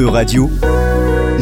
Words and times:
E-Radio, 0.00 0.48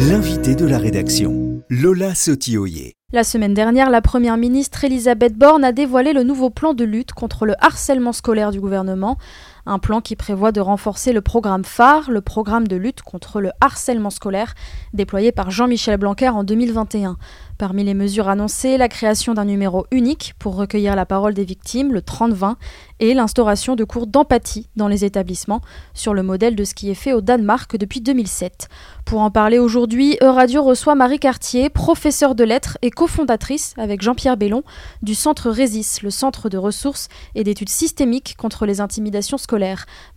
l'invité 0.09 0.53
de 0.53 0.65
la 0.65 0.79
rédaction, 0.79 1.63
Lola 1.69 2.13
Sotioyer. 2.13 2.91
La 3.13 3.23
semaine 3.23 3.53
dernière, 3.53 3.89
la 3.89 4.01
première 4.01 4.35
ministre 4.35 4.83
Elisabeth 4.83 5.33
Borne 5.37 5.63
a 5.63 5.71
dévoilé 5.71 6.11
le 6.11 6.23
nouveau 6.23 6.49
plan 6.49 6.73
de 6.73 6.83
lutte 6.83 7.13
contre 7.13 7.45
le 7.45 7.53
harcèlement 7.59 8.11
scolaire 8.11 8.51
du 8.51 8.59
gouvernement. 8.59 9.17
Un 9.65 9.79
plan 9.79 10.01
qui 10.01 10.15
prévoit 10.15 10.51
de 10.51 10.61
renforcer 10.61 11.13
le 11.13 11.21
programme 11.21 11.65
phare, 11.65 12.09
le 12.09 12.21
programme 12.21 12.67
de 12.67 12.75
lutte 12.75 13.01
contre 13.01 13.41
le 13.41 13.51
harcèlement 13.61 14.09
scolaire, 14.09 14.55
déployé 14.93 15.31
par 15.31 15.51
Jean-Michel 15.51 15.97
Blanquer 15.97 16.29
en 16.29 16.43
2021. 16.43 17.17
Parmi 17.57 17.83
les 17.83 17.93
mesures 17.93 18.29
annoncées, 18.29 18.77
la 18.77 18.87
création 18.87 19.33
d'un 19.33 19.43
numéro 19.43 19.85
unique 19.91 20.33
pour 20.39 20.55
recueillir 20.55 20.95
la 20.95 21.05
parole 21.05 21.33
des 21.33 21.43
victimes, 21.43 21.91
le 21.91 21.99
30-20, 21.99 22.55
et 23.01 23.13
l'instauration 23.13 23.75
de 23.75 23.83
cours 23.83 24.07
d'empathie 24.07 24.69
dans 24.77 24.87
les 24.87 25.03
établissements, 25.03 25.59
sur 25.93 26.13
le 26.13 26.23
modèle 26.23 26.55
de 26.55 26.63
ce 26.63 26.73
qui 26.73 26.89
est 26.89 26.95
fait 26.95 27.11
au 27.11 27.19
Danemark 27.19 27.75
depuis 27.75 27.99
2007. 27.99 28.69
Pour 29.03 29.19
en 29.19 29.29
parler 29.29 29.59
aujourd'hui, 29.59 30.17
Euradio 30.21 30.63
reçoit 30.63 30.95
Marie 30.95 31.19
Cartier, 31.19 31.69
professeure 31.69 32.33
de 32.33 32.45
lettres 32.45 32.77
et 32.81 32.91
cofondatrice 32.91 33.73
avec 33.77 34.01
Jean-Pierre 34.01 34.37
Bellon 34.37 34.63
du 35.01 35.13
Centre 35.13 35.49
RESIS, 35.49 35.99
le 36.01 36.11
Centre 36.11 36.47
de 36.47 36.57
ressources 36.57 37.09
et 37.35 37.43
d'études 37.43 37.69
systémiques 37.69 38.35
contre 38.37 38.65
les 38.65 38.79
intimidations 38.79 39.37
scolaires. 39.37 39.48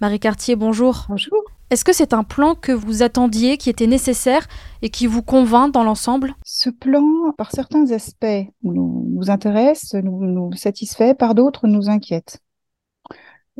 Marie 0.00 0.20
Cartier, 0.20 0.56
bonjour. 0.56 1.06
Bonjour. 1.08 1.38
Est-ce 1.70 1.84
que 1.86 1.94
c'est 1.94 2.12
un 2.12 2.22
plan 2.22 2.54
que 2.54 2.72
vous 2.72 3.02
attendiez, 3.02 3.56
qui 3.56 3.70
était 3.70 3.86
nécessaire 3.86 4.46
et 4.82 4.90
qui 4.90 5.06
vous 5.06 5.22
convainc 5.22 5.72
dans 5.72 5.84
l'ensemble? 5.84 6.34
Ce 6.44 6.68
plan, 6.68 7.32
par 7.38 7.50
certains 7.50 7.90
aspects, 7.92 8.26
nous, 8.62 9.06
nous 9.08 9.30
intéresse, 9.30 9.94
nous, 9.94 10.26
nous 10.26 10.52
satisfait, 10.52 11.14
par 11.14 11.34
d'autres, 11.34 11.66
nous 11.66 11.88
inquiète. 11.88 12.40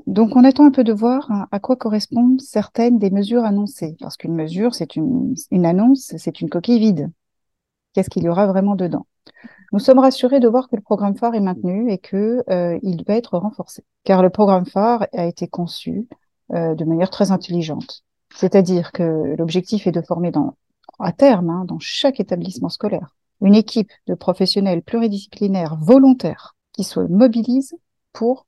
Donc, 0.07 0.37
on 0.37 0.45
attend 0.45 0.67
un 0.67 0.71
peu 0.71 0.85
de 0.85 0.93
voir 0.93 1.31
à 1.51 1.59
quoi 1.59 1.77
correspondent 1.77 2.41
certaines 2.41 2.98
des 2.98 3.11
mesures 3.11 3.45
annoncées. 3.45 3.97
Parce 4.01 4.19
qu'une 4.19 4.34
mesure, 4.34 4.75
c'est 4.75 4.97
une, 4.97 5.34
une 5.51 5.65
annonce, 5.65 6.12
c'est 6.19 6.41
une 6.43 6.51
coquille 6.51 6.81
vide. 6.81 7.11
Qu'est-ce 7.95 8.11
qu'il 8.11 8.25
y 8.25 8.28
aura 8.28 8.47
vraiment 8.47 8.75
dedans? 8.75 9.06
Nous 9.73 9.78
sommes 9.78 10.01
rassurés 10.01 10.39
de 10.39 10.48
voir 10.48 10.69
que 10.69 10.77
le 10.77 10.83
programme 10.83 11.17
phare 11.17 11.34
est 11.34 11.41
maintenu 11.41 11.91
et 11.91 11.97
qu'il 11.97 12.42
euh, 12.51 12.78
doit 12.83 13.17
être 13.17 13.39
renforcé. 13.39 13.84
Car 14.05 14.23
le 14.23 14.28
programme 14.28 14.67
phare 14.67 15.06
a 15.15 15.25
été 15.25 15.48
conçu 15.48 16.09
euh, 16.53 16.75
de 16.75 16.84
manière 16.84 17.09
très 17.09 17.31
intelligente. 17.31 18.05
C'est-à-dire 18.34 18.93
que 18.93 19.34
l'objectif 19.39 19.87
est 19.87 19.93
de 19.93 20.03
former 20.03 20.31
à 20.98 21.12
terme, 21.12 21.48
hein, 21.48 21.65
dans 21.67 21.78
chaque 21.78 22.20
établissement 22.20 22.69
scolaire, 22.69 23.17
une 23.41 23.55
équipe 23.55 23.91
de 24.06 24.15
professionnels 24.15 24.83
pluridisciplinaires 24.83 25.77
volontaires 25.77 26.55
qui 26.73 26.84
se 26.84 27.00
mobilisent 27.00 27.77
pour 28.12 28.47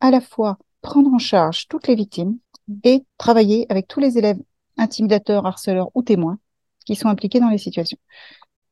à 0.00 0.10
la 0.10 0.20
fois 0.20 0.58
prendre 0.82 1.12
en 1.12 1.18
charge 1.18 1.68
toutes 1.68 1.86
les 1.86 1.94
victimes 1.94 2.38
et 2.82 3.04
travailler 3.18 3.66
avec 3.68 3.86
tous 3.86 4.00
les 4.00 4.18
élèves 4.18 4.40
intimidateurs, 4.78 5.46
harceleurs 5.46 5.90
ou 5.94 6.02
témoins 6.02 6.38
qui 6.84 6.96
sont 6.96 7.08
impliqués 7.08 7.40
dans 7.40 7.48
les 7.50 7.58
situations. 7.58 7.98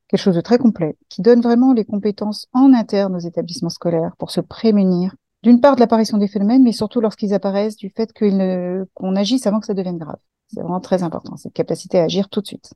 Quelque 0.07 0.21
chose 0.21 0.35
de 0.35 0.41
très 0.41 0.57
complet, 0.57 0.97
qui 1.09 1.21
donne 1.21 1.41
vraiment 1.41 1.73
les 1.73 1.85
compétences 1.85 2.47
en 2.53 2.73
interne 2.73 3.15
aux 3.15 3.19
établissements 3.19 3.69
scolaires 3.69 4.15
pour 4.17 4.31
se 4.31 4.41
prémunir 4.41 5.15
d'une 5.45 5.61
part 5.61 5.75
de 5.75 5.79
l'apparition 5.79 6.17
des 6.17 6.27
phénomènes, 6.27 6.63
mais 6.63 6.71
surtout 6.71 7.01
lorsqu'ils 7.01 7.33
apparaissent, 7.33 7.75
du 7.75 7.91
fait 7.91 8.11
qu'on 8.13 9.15
agisse 9.15 9.45
avant 9.45 9.59
que 9.59 9.67
ça 9.67 9.75
devienne 9.75 9.99
grave. 9.99 10.17
C'est 10.47 10.59
vraiment 10.59 10.79
très 10.79 11.03
important, 11.03 11.37
cette 11.37 11.53
capacité 11.53 11.99
à 11.99 12.03
agir 12.03 12.29
tout 12.29 12.41
de 12.41 12.47
suite. 12.47 12.73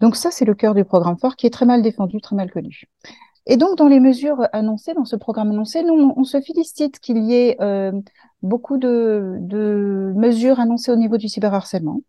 Donc 0.00 0.16
ça, 0.16 0.32
c'est 0.32 0.44
le 0.44 0.54
cœur 0.54 0.74
du 0.74 0.84
programme 0.84 1.16
fort 1.16 1.36
qui 1.36 1.46
est 1.46 1.50
très 1.50 1.64
mal 1.64 1.80
défendu, 1.80 2.20
très 2.20 2.34
mal 2.34 2.50
connu. 2.50 2.88
Et 3.46 3.56
donc, 3.56 3.78
dans 3.78 3.86
les 3.86 4.00
mesures 4.00 4.46
annoncées, 4.52 4.94
dans 4.94 5.04
ce 5.04 5.14
programme 5.14 5.52
annoncé, 5.52 5.84
nous, 5.84 6.12
on 6.16 6.24
se 6.24 6.40
félicite 6.40 6.98
qu'il 6.98 7.18
y 7.24 7.34
ait 7.34 7.56
euh, 7.60 7.92
beaucoup 8.42 8.78
de, 8.78 9.36
de, 9.40 10.12
mesures 10.16 10.58
annoncées 10.58 10.90
au 10.90 10.96
niveau 10.96 11.18
du 11.18 11.28
cyberharcèlement. 11.28 12.00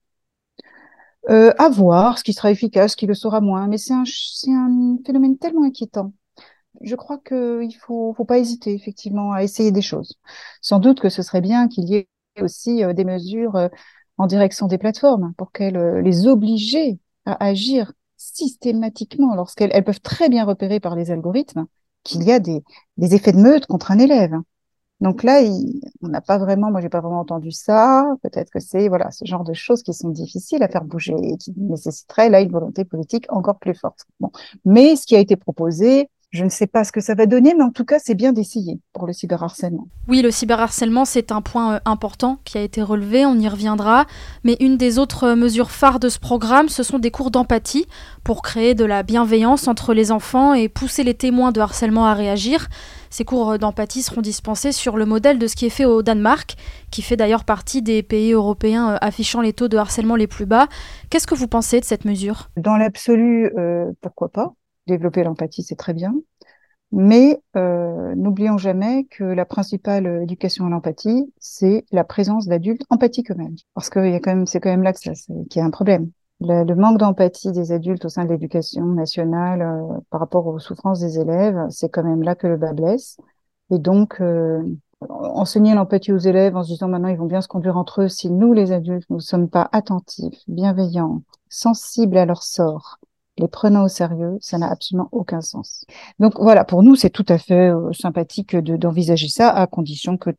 Euh, 1.30 1.54
à 1.58 1.70
voir 1.70 2.18
ce 2.18 2.24
qui 2.24 2.34
sera 2.34 2.52
efficace, 2.52 2.92
ce 2.92 2.98
qui 2.98 3.06
le 3.06 3.14
sera 3.14 3.42
moins, 3.42 3.68
mais 3.68 3.78
c'est 3.78 3.94
un, 3.94 4.04
un 4.04 4.98
phénomène 5.06 5.38
tellement 5.38 5.64
inquiétant 5.64 6.12
je 6.82 6.96
crois 6.96 7.18
qu'il 7.20 7.76
faut, 7.76 8.14
faut 8.16 8.26
pas 8.26 8.38
hésiter 8.40 8.74
effectivement 8.74 9.34
à 9.34 9.44
essayer 9.44 9.72
des 9.72 9.82
choses. 9.82 10.18
Sans 10.62 10.80
doute 10.80 11.00
que 11.00 11.10
ce 11.10 11.22
serait 11.22 11.42
bien 11.42 11.68
qu'il 11.68 11.90
y 11.90 11.96
ait 11.96 12.08
aussi 12.42 12.84
euh, 12.84 12.94
des 12.94 13.06
mesures 13.06 13.56
euh, 13.56 13.68
en 14.18 14.28
direction 14.28 14.68
des 14.68 14.78
plateformes 14.78 15.34
pour 15.38 15.52
qu'elles 15.52 15.78
euh, 15.78 16.02
les 16.02 16.28
obligent 16.28 16.98
à 17.26 17.44
agir 17.44 17.94
systématiquement 18.18 19.36
lorsqu'elles 19.36 19.72
elles 19.74 19.84
peuvent 19.84 20.02
très 20.02 20.30
bien 20.30 20.46
repérer 20.46 20.80
par 20.80 20.96
les 20.96 21.12
algorithmes 21.12 21.66
qu'il 22.04 22.24
y 22.24 22.32
a 22.32 22.40
des, 22.40 22.64
des, 22.98 23.16
effets 23.16 23.34
de 23.34 23.38
meute 23.38 23.66
contre 23.66 23.92
un 23.92 24.00
élève. 24.00 24.36
Donc 25.02 25.24
là, 25.24 25.42
on 26.02 26.08
n'a 26.10 26.22
pas 26.22 26.38
vraiment, 26.38 26.72
moi 26.72 26.82
j'ai 26.82 26.90
pas 26.90 27.00
vraiment 27.00 27.22
entendu 27.22 27.52
ça. 27.52 28.06
Peut-être 28.22 28.50
que 28.50 28.60
c'est 28.60 28.90
voilà 28.90 29.12
ce 29.12 29.26
genre 29.26 29.44
de 29.44 29.54
choses 29.54 29.82
qui 29.82 29.94
sont 29.94 30.10
difficiles 30.10 30.62
à 30.62 30.68
faire 30.68 30.84
bouger 30.84 31.16
et 31.22 31.38
qui 31.38 31.54
nécessiteraient 31.58 32.30
là 32.30 32.42
une 32.42 32.52
volonté 32.52 32.84
politique 32.84 33.26
encore 33.30 33.60
plus 33.60 33.76
forte. 33.76 34.06
Bon, 34.20 34.32
mais 34.66 34.96
ce 34.96 35.06
qui 35.06 35.16
a 35.16 35.20
été 35.20 35.36
proposé, 35.38 36.10
je 36.32 36.44
ne 36.44 36.50
sais 36.50 36.68
pas 36.68 36.84
ce 36.84 36.92
que 36.92 37.02
ça 37.02 37.16
va 37.16 37.26
donner, 37.26 37.56
mais 37.56 37.64
en 37.64 37.72
tout 37.72 37.86
cas, 37.86 37.98
c'est 37.98 38.14
bien 38.14 38.34
d'essayer 38.34 38.80
pour 38.94 39.08
le 39.08 39.14
cyberharcèlement. 39.14 39.88
Oui, 40.08 40.22
le 40.22 40.30
cyberharcèlement, 40.30 41.04
c'est 41.04 41.32
un 41.32 41.42
point 41.42 41.76
euh, 41.76 41.80
important 41.86 42.38
qui 42.46 42.60
a 42.60 42.62
été 42.62 42.84
relevé, 42.84 43.26
on 43.26 43.36
y 43.36 43.48
reviendra. 43.48 44.06
Mais 44.44 44.56
une 44.60 44.78
des 44.78 45.00
autres 45.00 45.30
euh, 45.30 45.36
mesures 45.36 45.72
phares 45.72 46.00
de 46.00 46.08
ce 46.08 46.20
programme, 46.20 46.70
ce 46.70 46.84
sont 46.84 47.00
des 47.00 47.10
cours 47.10 47.32
d'empathie 47.32 47.88
pour 48.24 48.44
créer 48.44 48.76
de 48.76 48.86
la 48.86 49.02
bienveillance 49.02 49.68
entre 49.68 49.96
les 49.96 50.12
enfants 50.12 50.54
et 50.54 50.70
pousser 50.70 51.04
les 51.04 51.16
témoins 51.16 51.52
de 51.52 51.62
harcèlement 51.62 52.06
à 52.06 52.14
réagir. 52.14 52.68
Ces 53.10 53.26
cours 53.26 53.52
euh, 53.52 53.58
d'empathie 53.58 54.02
seront 54.02 54.22
dispensés 54.22 54.72
sur 54.72 54.98
le 54.98 55.06
modèle 55.06 55.40
de 55.40 55.48
ce 55.48 55.56
qui 55.56 55.66
est 55.66 55.70
fait 55.70 55.86
au 55.86 56.02
Danemark, 56.02 56.56
qui 56.92 57.02
fait 57.02 57.16
d'ailleurs 57.16 57.44
partie 57.44 57.82
des 57.82 58.04
pays 58.04 58.34
européens 58.34 58.98
affichant 59.02 59.42
les 59.42 59.54
taux 59.54 59.68
de 59.68 59.78
harcèlement 59.78 60.16
les 60.16 60.28
plus 60.28 60.46
bas. 60.46 60.68
Qu'est-ce 61.10 61.28
que 61.28 61.36
vous 61.36 61.48
pensez 61.48 61.80
de 61.80 61.86
cette 61.86 62.06
mesure? 62.06 62.50
Dans 62.58 62.78
l'absolu, 62.78 63.52
pourquoi 64.02 64.30
pas? 64.30 64.54
Développer 64.88 65.24
l'empathie, 65.24 65.64
c'est 65.64 65.76
très 65.76 65.94
bien. 65.94 66.14
Mais 66.92 67.40
euh, 67.56 68.16
n'oublions 68.16 68.58
jamais 68.58 69.06
que 69.12 69.24
la 69.24 69.46
principale 69.46 70.22
éducation 70.24 70.66
à 70.66 70.70
l'empathie, 70.70 71.32
c'est 71.40 71.86
la 71.92 72.04
présence 72.04 72.48
d'adultes 72.48 72.82
empathiques 72.90 73.32
eux-mêmes. 73.32 73.56
Parce 73.76 73.90
que 73.90 74.00
c'est 74.46 74.60
quand 74.60 74.72
même 74.72 74.84
là 74.84 74.94
que 74.94 75.00
qu'il 75.00 75.60
y 75.60 75.62
a 75.62 75.66
un 75.66 75.70
problème. 75.70 76.10
Le, 76.42 76.74
manque 76.74 77.00
d'empathie 77.00 77.52
des 77.52 77.72
adultes 77.74 78.06
au 78.06 78.10
sein 78.10 78.24
de 78.24 78.30
l'éducation 78.30 78.86
nationale 78.86 79.62
euh, 79.62 80.00
par 80.10 80.22
rapport 80.22 80.48
aux 80.48 80.60
souffrances 80.60 81.02
des 81.02 81.20
élèves, 81.20 81.60
c'est 81.70 81.90
quand 81.90 82.04
même 82.04 82.24
là 82.24 82.36
que 82.36 82.48
le 82.48 82.56
bas 82.56 82.74
blesse. 82.74 83.18
Et 83.72 83.78
donc, 83.78 84.22
euh, 84.22 84.64
enseigner 85.10 85.74
l'empathie 85.76 86.12
aux 86.12 86.18
élèves 86.18 86.56
en 86.56 86.64
se 86.64 86.70
disant 86.70 86.88
maintenant 86.88 87.10
ils 87.10 87.18
vont 87.18 87.26
bien 87.26 87.42
se 87.42 87.48
conduire 87.48 87.78
entre 87.78 88.04
eux 88.04 88.08
si 88.08 88.30
nous, 88.30 88.54
les 88.54 88.72
adultes, 88.72 89.10
nous 89.10 89.18
ne 89.18 89.22
sommes 89.22 89.50
pas 89.50 89.70
attentifs, 89.72 90.44
bienveillants, 90.48 91.24
sensibles 91.50 92.18
à 92.18 92.26
leur 92.26 92.44
sort, 92.44 93.00
les 93.38 93.48
prenant 93.48 93.86
au 93.86 93.88
sérieux, 93.88 94.38
ça 94.42 94.58
n'a 94.58 94.70
absolument 94.70 95.10
aucun 95.12 95.42
sens. 95.42 95.86
Donc 96.20 96.34
voilà, 96.40 96.66
pour 96.66 96.84
nous, 96.84 96.96
c'est 96.96 97.10
tout 97.10 97.26
à 97.30 97.38
fait 97.38 97.70
euh, 97.70 97.92
sympathique 97.94 98.56
d'envisager 98.56 99.30
ça, 99.30 99.50
à 99.50 99.68
condition 99.68 100.18
qu'il 100.18 100.36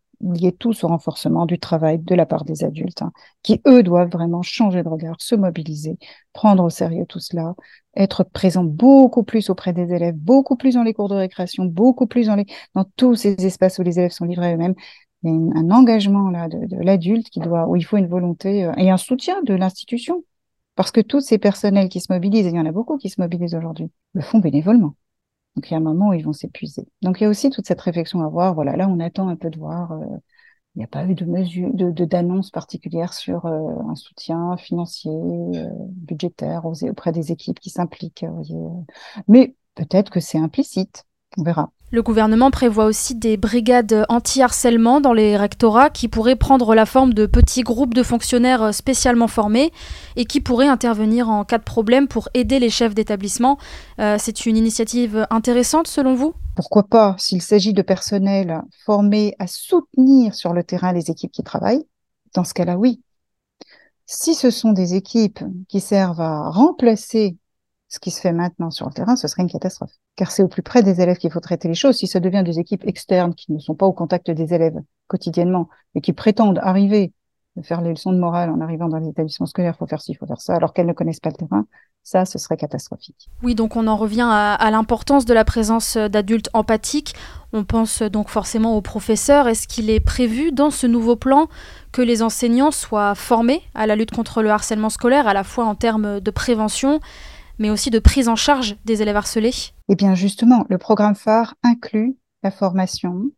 ait 0.46 0.52
tout 0.52 0.72
ce 0.72 0.86
renforcement 0.86 1.46
du 1.46 1.58
travail 1.58 1.98
de 1.98 2.14
la 2.14 2.26
part 2.26 2.44
des 2.44 2.64
adultes, 2.64 3.02
hein, 3.02 3.12
qui, 3.42 3.60
eux, 3.66 3.82
doivent 3.82 4.10
vraiment 4.10 4.42
changer 4.42 4.82
de 4.82 4.88
regard, 4.88 5.16
se 5.20 5.34
mobiliser, 5.34 5.98
prendre 6.32 6.64
au 6.64 6.70
sérieux 6.70 7.06
tout 7.06 7.20
cela, 7.20 7.54
être 7.96 8.24
présents 8.24 8.64
beaucoup 8.64 9.22
plus 9.22 9.50
auprès 9.50 9.72
des 9.72 9.92
élèves, 9.92 10.14
beaucoup 10.16 10.56
plus 10.56 10.74
dans 10.74 10.82
les 10.82 10.94
cours 10.94 11.08
de 11.08 11.14
récréation, 11.14 11.64
beaucoup 11.64 12.06
plus 12.06 12.26
dans, 12.26 12.84
tous 12.96 13.14
ces 13.14 13.34
espaces 13.46 13.78
où 13.78 13.82
les 13.82 13.98
élèves 13.98 14.12
sont 14.12 14.26
livrés 14.26 14.54
eux-mêmes. 14.54 14.74
Il 15.22 15.30
y 15.30 15.32
a 15.32 15.58
un 15.58 15.70
engagement 15.70 16.30
là 16.30 16.48
de, 16.48 16.66
de 16.66 16.76
l'adulte 16.82 17.28
qui 17.30 17.40
doit, 17.40 17.68
où 17.68 17.76
il 17.76 17.84
faut 17.84 17.96
une 17.98 18.06
volonté 18.08 18.64
euh, 18.64 18.72
et 18.76 18.90
un 18.90 18.96
soutien 18.96 19.42
de 19.42 19.54
l'institution 19.54 20.24
parce 20.76 20.92
que 20.92 21.00
tous 21.02 21.20
ces 21.20 21.36
personnels 21.38 21.90
qui 21.90 22.00
se 22.00 22.10
mobilisent, 22.10 22.46
et 22.46 22.50
il 22.50 22.56
y 22.56 22.58
en 22.58 22.64
a 22.64 22.72
beaucoup 22.72 22.96
qui 22.96 23.10
se 23.10 23.20
mobilisent 23.20 23.54
aujourd'hui, 23.54 23.90
le 24.14 24.22
font 24.22 24.38
bénévolement. 24.38 24.94
Donc 25.56 25.68
il 25.68 25.72
y 25.72 25.74
a 25.74 25.78
un 25.78 25.80
moment 25.80 26.08
où 26.10 26.14
ils 26.14 26.24
vont 26.24 26.32
s'épuiser. 26.32 26.86
Donc 27.02 27.20
il 27.20 27.24
y 27.24 27.26
a 27.26 27.30
aussi 27.30 27.50
toute 27.50 27.66
cette 27.66 27.80
réflexion 27.80 28.22
à 28.22 28.28
voir. 28.28 28.54
Voilà, 28.54 28.76
là 28.76 28.88
on 28.88 29.00
attend 29.00 29.28
un 29.28 29.36
peu 29.36 29.50
de 29.50 29.58
voir. 29.58 29.92
Euh, 29.92 30.06
il 30.76 30.78
n'y 30.78 30.84
a 30.84 30.88
pas 30.88 31.04
eu 31.04 31.14
de 31.14 31.24
mesure, 31.24 31.70
de 31.74 32.04
d'annonce 32.04 32.50
particulière 32.50 33.12
sur 33.12 33.46
euh, 33.46 33.74
un 33.88 33.96
soutien 33.96 34.56
financier, 34.56 35.10
euh, 35.12 35.68
budgétaire 35.88 36.64
auprès 36.64 37.12
des 37.12 37.32
équipes 37.32 37.58
qui 37.60 37.70
s'impliquent. 37.70 38.24
Mais 39.28 39.56
peut-être 39.74 40.10
que 40.10 40.20
c'est 40.20 40.38
implicite. 40.38 41.04
On 41.36 41.42
verra. 41.42 41.70
Le 41.92 42.02
gouvernement 42.02 42.52
prévoit 42.52 42.84
aussi 42.84 43.16
des 43.16 43.36
brigades 43.36 44.04
anti-harcèlement 44.08 45.00
dans 45.00 45.12
les 45.12 45.36
rectorats 45.36 45.90
qui 45.90 46.06
pourraient 46.06 46.36
prendre 46.36 46.74
la 46.74 46.86
forme 46.86 47.14
de 47.14 47.26
petits 47.26 47.62
groupes 47.62 47.94
de 47.94 48.04
fonctionnaires 48.04 48.72
spécialement 48.72 49.26
formés 49.26 49.72
et 50.14 50.24
qui 50.24 50.40
pourraient 50.40 50.68
intervenir 50.68 51.28
en 51.28 51.44
cas 51.44 51.58
de 51.58 51.64
problème 51.64 52.06
pour 52.06 52.28
aider 52.34 52.60
les 52.60 52.70
chefs 52.70 52.94
d'établissement. 52.94 53.58
Euh, 53.98 54.16
c'est 54.20 54.46
une 54.46 54.56
initiative 54.56 55.26
intéressante 55.30 55.88
selon 55.88 56.14
vous? 56.14 56.34
Pourquoi 56.54 56.84
pas 56.84 57.16
s'il 57.18 57.42
s'agit 57.42 57.72
de 57.72 57.82
personnel 57.82 58.62
formé 58.84 59.34
à 59.40 59.48
soutenir 59.48 60.34
sur 60.36 60.52
le 60.52 60.62
terrain 60.62 60.92
les 60.92 61.10
équipes 61.10 61.32
qui 61.32 61.42
travaillent 61.42 61.86
Dans 62.34 62.44
ce 62.44 62.54
cas-là, 62.54 62.76
oui. 62.76 63.02
Si 64.06 64.34
ce 64.34 64.50
sont 64.50 64.72
des 64.72 64.94
équipes 64.94 65.40
qui 65.68 65.80
servent 65.80 66.20
à 66.20 66.50
remplacer 66.50 67.36
ce 67.90 67.98
qui 67.98 68.10
se 68.10 68.20
fait 68.20 68.32
maintenant 68.32 68.70
sur 68.70 68.86
le 68.86 68.92
terrain, 68.92 69.16
ce 69.16 69.28
serait 69.28 69.42
une 69.42 69.50
catastrophe. 69.50 69.92
Car 70.16 70.30
c'est 70.30 70.42
au 70.42 70.48
plus 70.48 70.62
près 70.62 70.82
des 70.82 71.00
élèves 71.00 71.18
qu'il 71.18 71.30
faut 71.30 71.40
traiter 71.40 71.68
les 71.68 71.74
choses. 71.74 71.96
Si 71.96 72.06
ça 72.06 72.20
devient 72.20 72.42
des 72.44 72.58
équipes 72.58 72.86
externes 72.86 73.34
qui 73.34 73.52
ne 73.52 73.58
sont 73.58 73.74
pas 73.74 73.86
au 73.86 73.92
contact 73.92 74.30
des 74.30 74.54
élèves 74.54 74.78
quotidiennement 75.08 75.68
et 75.94 76.00
qui 76.00 76.12
prétendent 76.12 76.60
arriver 76.62 77.12
faire 77.62 77.80
les 77.80 77.90
leçons 77.90 78.12
de 78.12 78.18
morale 78.18 78.50
en 78.50 78.60
arrivant 78.60 78.88
dans 78.88 78.98
les 78.98 79.08
établissements 79.08 79.46
scolaires, 79.46 79.74
il 79.76 79.78
faut 79.78 79.86
faire 79.86 80.00
ci, 80.00 80.14
faut 80.14 80.26
faire 80.26 80.40
ça, 80.40 80.54
alors 80.54 80.72
qu'elles 80.72 80.86
ne 80.86 80.92
connaissent 80.92 81.20
pas 81.20 81.30
le 81.30 81.36
terrain, 81.36 81.66
ça, 82.02 82.24
ce 82.24 82.38
serait 82.38 82.56
catastrophique. 82.56 83.28
Oui, 83.42 83.54
donc 83.54 83.76
on 83.76 83.86
en 83.86 83.96
revient 83.96 84.26
à 84.30 84.70
l'importance 84.70 85.26
de 85.26 85.34
la 85.34 85.44
présence 85.44 85.96
d'adultes 85.96 86.48
empathiques. 86.54 87.14
On 87.52 87.64
pense 87.64 88.02
donc 88.02 88.28
forcément 88.30 88.76
aux 88.76 88.80
professeurs. 88.80 89.48
Est-ce 89.48 89.68
qu'il 89.68 89.90
est 89.90 90.00
prévu 90.00 90.52
dans 90.52 90.70
ce 90.70 90.86
nouveau 90.86 91.16
plan 91.16 91.48
que 91.92 92.00
les 92.00 92.22
enseignants 92.22 92.70
soient 92.70 93.14
formés 93.14 93.62
à 93.74 93.86
la 93.86 93.96
lutte 93.96 94.12
contre 94.12 94.42
le 94.42 94.50
harcèlement 94.50 94.88
scolaire, 94.88 95.26
à 95.28 95.34
la 95.34 95.44
fois 95.44 95.66
en 95.66 95.74
termes 95.74 96.20
de 96.20 96.30
prévention, 96.30 97.00
mais 97.60 97.70
aussi 97.70 97.90
de 97.90 98.00
prise 98.00 98.28
en 98.28 98.34
charge 98.34 98.76
des 98.84 99.02
élèves 99.02 99.16
harcelés 99.16 99.52
Eh 99.88 99.94
bien 99.94 100.16
justement, 100.16 100.66
le 100.68 100.78
programme 100.78 101.14
phare 101.14 101.54
inclut 101.62 102.16
la 102.42 102.50
formation 102.50 103.30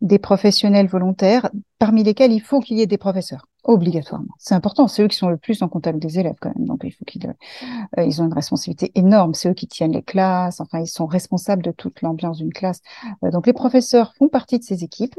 des 0.00 0.18
professionnels 0.18 0.86
volontaires, 0.86 1.50
parmi 1.78 2.04
lesquels 2.04 2.32
il 2.32 2.40
faut 2.40 2.60
qu'il 2.60 2.76
y 2.78 2.82
ait 2.82 2.86
des 2.86 2.98
professeurs, 2.98 3.46
obligatoirement. 3.64 4.34
C'est 4.38 4.54
important, 4.54 4.86
c'est 4.86 5.02
eux 5.02 5.08
qui 5.08 5.16
sont 5.16 5.28
le 5.28 5.36
plus 5.36 5.62
en 5.62 5.68
contact 5.68 5.98
des 5.98 6.18
élèves 6.20 6.36
quand 6.40 6.54
même, 6.54 6.66
donc 6.66 6.84
euh, 6.84 8.04
ils 8.04 8.22
ont 8.22 8.26
une 8.26 8.32
responsabilité 8.32 8.92
énorme, 8.94 9.34
c'est 9.34 9.48
eux 9.48 9.54
qui 9.54 9.66
tiennent 9.66 9.92
les 9.92 10.02
classes, 10.02 10.60
enfin 10.60 10.80
ils 10.80 10.88
sont 10.88 11.06
responsables 11.06 11.62
de 11.62 11.72
toute 11.72 12.02
l'ambiance 12.02 12.38
d'une 12.38 12.52
classe. 12.52 12.80
Euh, 13.24 13.30
donc 13.30 13.46
les 13.46 13.52
professeurs 13.52 14.14
font 14.16 14.28
partie 14.28 14.58
de 14.58 14.64
ces 14.64 14.84
équipes. 14.84 15.18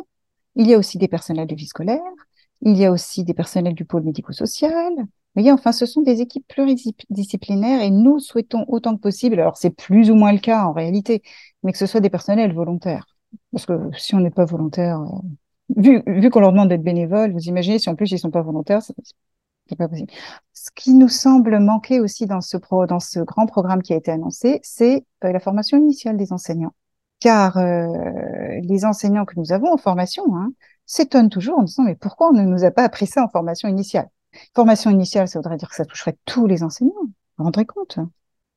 Il 0.56 0.68
y 0.68 0.74
a 0.74 0.78
aussi 0.78 0.98
des 0.98 1.08
personnels 1.08 1.48
de 1.48 1.56
vie 1.56 1.68
scolaire, 1.68 2.00
il 2.62 2.78
y 2.78 2.86
a 2.86 2.92
aussi 2.92 3.24
des 3.24 3.34
personnels 3.34 3.76
du 3.76 3.86
pôle 3.86 4.04
médico-social. 4.04 4.94
Vous 5.36 5.48
enfin, 5.50 5.72
ce 5.72 5.86
sont 5.86 6.02
des 6.02 6.22
équipes 6.22 6.48
pluridisciplinaires 6.48 7.82
et 7.82 7.92
nous 7.92 8.20
souhaitons 8.20 8.66
autant 8.68 8.96
que 8.96 9.02
possible, 9.02 9.40
alors 9.40 9.58
c'est 9.58 9.70
plus 9.70 10.12
ou 10.12 10.16
moins 10.16 10.34
le 10.34 10.40
cas 10.40 10.64
en 10.66 10.74
réalité, 10.74 11.22
mais 11.64 11.72
que 11.72 11.78
ce 11.78 11.86
soit 11.86 12.00
des 12.00 12.10
personnels 12.10 12.54
volontaires. 12.54 13.06
Parce 13.52 13.66
que 13.66 13.74
si 13.98 14.16
on 14.16 14.20
n'est 14.20 14.32
pas 14.32 14.46
volontaire, 14.46 15.00
euh, 15.02 16.02
vu, 16.06 16.30
qu'on 16.30 16.40
leur 16.40 16.52
demande 16.52 16.70
d'être 16.70 16.84
bénévoles, 16.84 17.32
vous 17.32 17.48
imaginez 17.48 17.80
si 17.80 17.90
en 17.90 17.96
plus 17.96 18.12
ils 18.12 18.20
sont 18.20 18.32
pas 18.32 18.42
volontaires, 18.42 18.82
c'est 18.82 19.76
pas 19.78 19.88
possible. 19.88 20.12
Ce 20.54 20.70
qui 20.76 20.94
nous 20.94 21.10
semble 21.10 21.60
manquer 21.60 22.00
aussi 22.00 22.26
dans 22.26 22.42
ce, 22.42 22.58
pro, 22.58 22.86
dans 22.88 23.00
ce 23.00 23.20
grand 23.20 23.46
programme 23.46 23.82
qui 23.84 23.94
a 23.94 23.98
été 23.98 24.12
annoncé, 24.12 24.60
c'est 24.64 25.06
euh, 25.24 25.32
la 25.32 25.40
formation 25.40 25.78
initiale 25.78 26.18
des 26.18 26.34
enseignants. 26.34 26.74
Car 27.20 27.58
euh, 27.58 27.88
les 28.64 28.86
enseignants 28.86 29.26
que 29.26 29.36
nous 29.38 29.52
avons 29.52 29.72
en 29.74 29.78
formation 29.78 30.24
hein, 30.36 30.54
s'étonnent 30.86 31.30
toujours 31.30 31.60
en 31.60 31.64
disant 31.64 31.84
mais 31.84 31.96
pourquoi 31.96 32.30
on 32.30 32.34
ne 32.34 32.44
nous 32.44 32.64
a 32.64 32.72
pas 32.72 32.84
appris 32.84 33.08
ça 33.08 33.24
en 33.24 33.30
formation 33.30 33.70
initiale? 33.70 34.10
Formation 34.56 34.92
initiale, 34.92 35.28
ça 35.28 35.40
voudrait 35.40 35.58
dire 35.58 35.70
que 35.70 35.76
ça 35.76 35.86
toucherait 35.86 36.18
tous 36.26 36.48
les 36.48 36.64
enseignants. 36.64 36.92
Vous 37.02 37.12
vous 37.38 37.44
rendrez 37.46 37.66
compte 37.66 38.00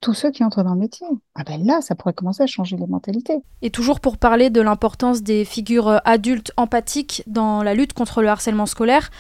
tous 0.03 0.15
ceux 0.15 0.33
qui 0.33 0.45
entrent 0.45 0.65
dans 0.65 0.75
le 0.75 0.81
métier. 0.81 1.07
Ah 1.37 1.45
ben 1.45 1.65
là, 1.65 1.81
ça 1.81 1.95
pourrait 1.95 2.13
commencer 2.13 2.43
à 2.43 2.47
changer 2.47 2.77
les 2.77 2.89
mentalités. 2.89 3.41
Et 3.63 3.71
toujours 3.71 4.01
pour 4.01 4.19
parler 4.19 4.51
de 4.51 4.61
l'importance 4.61 5.23
des 5.23 5.45
figures 5.45 5.89
euh, 5.89 5.99
adultes 6.05 6.53
empathiques 6.57 7.23
dans 7.29 7.63
la 7.63 7.73
lutte 7.73 7.95
contre 7.95 8.21
le 8.21 8.29
harcèlement 8.29 8.67
scolaire, 8.67 9.11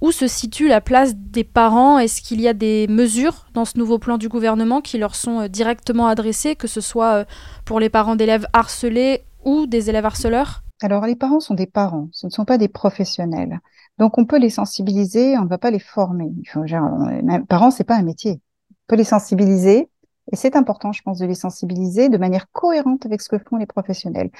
où 0.00 0.10
se 0.10 0.26
situe 0.26 0.66
la 0.66 0.80
place 0.80 1.14
des 1.14 1.44
parents? 1.44 1.98
Est-ce 1.98 2.20
qu'il 2.20 2.40
y 2.40 2.48
a 2.48 2.54
des 2.54 2.88
mesures 2.88 3.46
dans 3.54 3.64
ce 3.64 3.78
nouveau 3.78 3.98
plan 3.98 4.18
du 4.18 4.28
gouvernement 4.28 4.80
qui 4.80 4.98
leur 4.98 5.14
sont 5.14 5.42
euh, 5.42 5.48
directement 5.48 6.08
adressées, 6.08 6.56
que 6.56 6.66
ce 6.66 6.80
soit 6.80 7.12
euh, 7.12 7.24
pour 7.64 7.78
les 7.78 7.88
parents 7.88 8.16
d'élèves 8.16 8.48
harcelés 8.52 9.22
ou 9.44 9.66
des 9.66 9.88
élèves 9.88 10.06
harceleurs? 10.06 10.64
Alors 10.82 11.06
les 11.06 11.14
parents 11.14 11.38
sont 11.38 11.54
des 11.54 11.66
parents, 11.66 12.08
ce 12.10 12.26
ne 12.26 12.32
sont 12.32 12.44
pas 12.44 12.58
des 12.58 12.66
professionnels. 12.66 13.60
Donc 13.98 14.18
on 14.18 14.24
peut 14.24 14.38
les 14.38 14.50
sensibiliser, 14.50 15.36
on 15.38 15.44
ne 15.44 15.48
va 15.48 15.58
pas 15.58 15.70
les 15.70 15.78
former. 15.78 16.32
Genre, 16.64 17.08
parents, 17.48 17.70
c'est 17.70 17.84
pas 17.84 17.96
un 17.96 18.02
métier. 18.02 18.40
On 18.70 18.74
peut 18.88 18.96
les 18.96 19.04
sensibiliser, 19.04 19.88
et 20.30 20.36
c'est 20.36 20.56
important, 20.56 20.92
je 20.92 21.02
pense, 21.02 21.18
de 21.18 21.26
les 21.26 21.34
sensibiliser 21.34 22.08
de 22.08 22.18
manière 22.18 22.50
cohérente 22.52 23.06
avec 23.06 23.20
ce 23.20 23.28
que 23.28 23.38
font 23.38 23.56
les 23.56 23.66
professionnels 23.66 24.30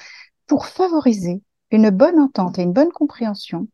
pour 0.47 0.67
favoriser 0.67 1.43
une 1.71 1.91
bonne 1.91 2.19
entente 2.19 2.59
et 2.59 2.63
une 2.63 2.73
bonne 2.73 2.93
compréhension 2.93 3.69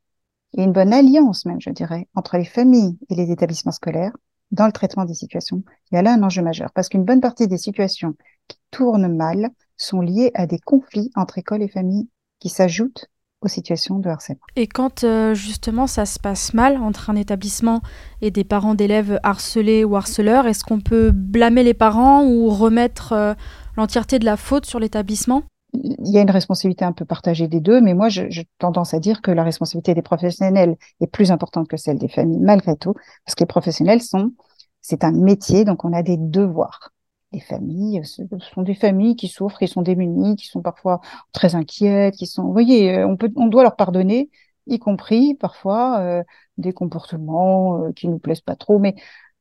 et 0.56 0.62
une 0.62 0.72
bonne 0.72 0.92
alliance 0.92 1.44
même, 1.44 1.60
je 1.60 1.70
dirais, 1.70 2.08
entre 2.14 2.38
les 2.38 2.44
familles 2.44 2.98
et 3.10 3.14
les 3.14 3.30
établissements 3.30 3.72
scolaires 3.72 4.16
dans 4.50 4.66
le 4.66 4.72
traitement 4.72 5.04
des 5.04 5.14
situations. 5.14 5.62
Il 5.90 5.96
y 5.96 5.98
a 5.98 6.02
là 6.02 6.14
un 6.14 6.22
enjeu 6.22 6.42
majeur 6.42 6.72
parce 6.72 6.88
qu'une 6.88 7.04
bonne 7.04 7.20
partie 7.20 7.48
des 7.48 7.58
situations 7.58 8.14
qui 8.46 8.58
tournent 8.70 9.14
mal 9.14 9.50
sont 9.76 10.00
liées 10.00 10.30
à 10.34 10.46
des 10.46 10.58
conflits 10.58 11.10
entre 11.14 11.38
écoles 11.38 11.62
et 11.62 11.69
familles 11.69 12.08
qui 12.38 12.48
s'ajoutent 12.48 13.08
aux 13.40 13.49
situations 13.49 13.99
de 13.99 14.08
harcèlement. 14.08 14.40
Et 14.56 14.67
quand 14.67 15.05
euh, 15.05 15.35
justement 15.35 15.87
ça 15.87 16.06
se 16.06 16.19
passe 16.19 16.55
mal 16.55 16.76
entre 16.79 17.11
un 17.11 17.17
établissement 17.17 17.81
et 18.20 18.31
des 18.31 18.44
parents 18.44 18.75
d'élèves 18.75 19.20
harcelés 19.23 19.85
ou 19.85 19.96
harceleurs, 19.96 20.46
est-ce 20.46 20.64
qu'on 20.64 20.81
peut 20.81 21.11
blâmer 21.12 21.62
les 21.62 21.75
parents 21.75 22.25
ou 22.25 22.49
remettre 22.49 23.12
euh, 23.12 23.35
l'entièreté 23.76 24.19
de 24.19 24.25
la 24.25 24.37
faute 24.37 24.67
sur 24.67 24.81
l'établissement? 24.81 25.43
Il 25.75 26.11
y 26.11 26.19
a 26.19 26.23
une 26.23 26.31
responsabilité 26.31 26.85
un 26.85 26.93
peu 26.93 27.05
partagée 27.05 27.46
des 27.46 27.61
deux, 27.61 27.81
mais 27.82 27.93
moi, 27.93 28.08
j'ai 28.08 28.49
tendance 28.58 28.94
à 28.94 29.00
dire 29.00 29.20
que 29.20 29.31
la 29.31 29.44
responsabilité 29.44 29.94
des 29.94 30.02
professionnels 30.02 30.76
est 31.00 31.06
plus 31.06 31.31
importante 31.31 31.69
que 31.69 31.76
celle 31.76 31.99
des 31.99 32.08
familles, 32.08 32.40
malgré 32.40 32.75
tout, 32.75 32.94
parce 33.26 33.35
que 33.35 33.40
les 33.40 33.46
professionnels 33.46 34.00
sont, 34.00 34.32
c'est 34.81 35.05
un 35.05 35.12
métier, 35.12 35.67
donc 35.67 35.85
on 35.85 35.93
a 35.93 36.02
des 36.02 36.17
devoirs 36.17 36.94
les 37.32 37.40
familles, 37.40 38.04
ce 38.04 38.22
sont 38.54 38.62
des 38.62 38.75
familles 38.75 39.16
qui 39.16 39.28
souffrent, 39.28 39.58
qui 39.58 39.69
sont 39.69 39.82
démunies, 39.82 40.36
qui 40.36 40.46
sont 40.46 40.62
parfois 40.62 41.00
très 41.32 41.54
inquiètes, 41.54 42.14
qui 42.16 42.26
sont, 42.26 42.44
vous 42.44 42.52
voyez, 42.52 42.98
euh, 42.98 43.06
on 43.06 43.16
peut, 43.16 43.30
on 43.36 43.46
doit 43.46 43.62
leur 43.62 43.76
pardonner, 43.76 44.30
y 44.66 44.78
compris 44.78 45.34
parfois 45.34 46.00
euh, 46.00 46.22
des 46.56 46.72
comportements 46.72 47.84
euh, 47.84 47.92
qui 47.92 48.08
nous 48.08 48.19
plaisent 48.19 48.40
pas 48.40 48.56
trop, 48.56 48.78
mais 48.78 48.94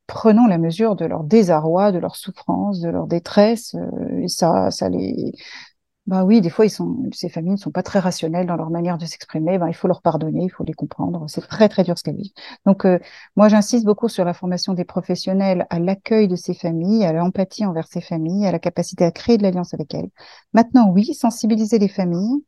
prenons 0.06 0.48
la 0.48 0.58
mesure 0.58 0.96
de 0.96 1.06
leur 1.06 1.24
désarroi, 1.24 1.92
de 1.92 2.00
leur 2.00 2.16
souffrance, 2.16 2.82
de 2.82 2.90
leur 2.90 3.08
détresse, 3.08 3.76
ça, 4.28 4.72
ça 4.72 4.90
les, 4.90 5.34
bah 6.08 6.24
oui, 6.24 6.40
des 6.40 6.50
fois, 6.50 6.66
ils 6.66 6.70
sont, 6.70 7.10
ces 7.12 7.28
familles 7.28 7.52
ne 7.52 7.58
sont 7.58 7.72
pas 7.72 7.84
très 7.84 8.00
rationnelles 8.00 8.48
dans 8.48 8.56
leur 8.56 8.70
manière 8.70 8.98
de 8.98 9.06
s'exprimer. 9.06 9.58
Ben, 9.58 9.68
il 9.68 9.74
faut 9.74 9.90
leur 9.90 10.02
pardonner, 10.02 10.46
il 10.46 10.50
faut 10.50 10.64
les 10.64 10.74
comprendre. 10.74 11.26
C'est 11.28 11.46
très, 11.46 11.68
très 11.68 11.84
dur 11.84 11.98
ce 11.98 12.04
qu'elles 12.04 12.16
vivent. 12.16 12.32
Donc, 12.66 12.86
euh, 12.86 12.98
moi, 13.36 13.50
j'insiste 13.50 13.84
beaucoup 13.84 14.08
sur 14.08 14.24
la 14.24 14.34
formation 14.34 14.74
des 14.74 14.86
professionnels 14.86 15.68
à 15.70 15.80
l'accueil 15.80 16.30
de 16.30 16.38
ces 16.38 16.54
familles, 16.54 17.04
à 17.04 17.12
l'empathie 17.12 17.66
envers 17.66 17.88
ces 17.88 18.00
familles, 18.00 18.46
à 18.48 18.54
la 18.54 18.60
capacité 18.60 19.04
à 19.04 19.12
créer 19.12 19.38
de 19.38 19.44
l'alliance 19.44 19.74
avec 19.74 19.94
elles. 19.94 20.10
Maintenant, 20.54 20.90
oui, 20.92 21.14
sensibiliser 21.14 21.78
les 21.78 21.90
familles 21.90 22.42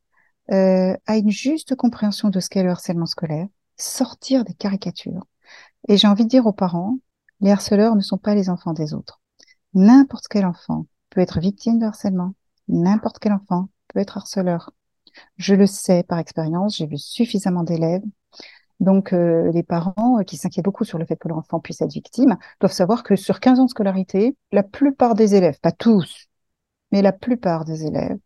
euh, 0.52 0.96
à 1.06 1.18
une 1.18 1.30
juste 1.30 1.76
compréhension 1.76 2.30
de 2.30 2.40
ce 2.40 2.48
qu'est 2.50 2.64
le 2.64 2.72
harcèlement 2.72 3.08
scolaire, 3.08 3.48
sortir 3.76 4.46
des 4.46 4.54
caricatures. 4.54 5.26
Et 5.90 5.98
j'ai 5.98 6.08
envie 6.08 6.24
de 6.24 6.30
dire 6.30 6.46
aux 6.48 6.54
parents, 6.54 6.98
les 7.42 7.52
harceleurs 7.52 7.96
ne 7.96 8.02
sont 8.02 8.18
pas 8.18 8.36
les 8.36 8.50
enfants 8.50 8.74
des 8.74 8.94
autres. 8.94 9.22
N'importe 9.74 10.28
quel 10.30 10.46
enfant 10.46 10.86
peut 11.10 11.20
être 11.22 11.40
victime 11.40 11.80
de 11.80 11.86
harcèlement 11.86 12.34
N'importe 12.70 13.20
quel 13.20 13.34
enfant 13.34 13.70
peut 13.90 14.00
être 14.00 14.18
harceleur. 14.18 14.72
Je 15.38 15.56
le 15.56 15.68
sais 15.68 16.04
par 16.04 16.20
expérience, 16.20 16.78
j'ai 16.78 16.86
vu 16.88 16.98
suffisamment 16.98 17.64
d'élèves. 17.64 18.04
Donc, 18.80 19.12
euh, 19.12 19.52
les 19.52 19.64
parents 19.64 20.20
euh, 20.20 20.24
qui 20.24 20.38
s'inquiètent 20.38 20.66
beaucoup 20.66 20.86
sur 20.86 20.98
le 20.98 21.06
fait 21.06 21.18
que 21.18 21.28
leur 21.28 21.38
enfant 21.38 21.60
puisse 21.60 21.82
être 21.82 21.92
victime 21.92 22.38
doivent 22.62 22.72
savoir 22.72 23.04
que 23.04 23.16
sur 23.16 23.40
15 23.40 23.60
ans 23.60 23.66
de 23.66 23.70
scolarité, 23.70 24.38
la 24.52 24.64
plupart 24.64 25.16
des 25.16 25.36
élèves, 25.36 25.60
pas 25.60 25.74
tous, 25.74 26.28
mais 26.92 27.02
la 27.02 27.12
plupart 27.12 27.66
des 27.66 27.86
élèves, 27.86 28.18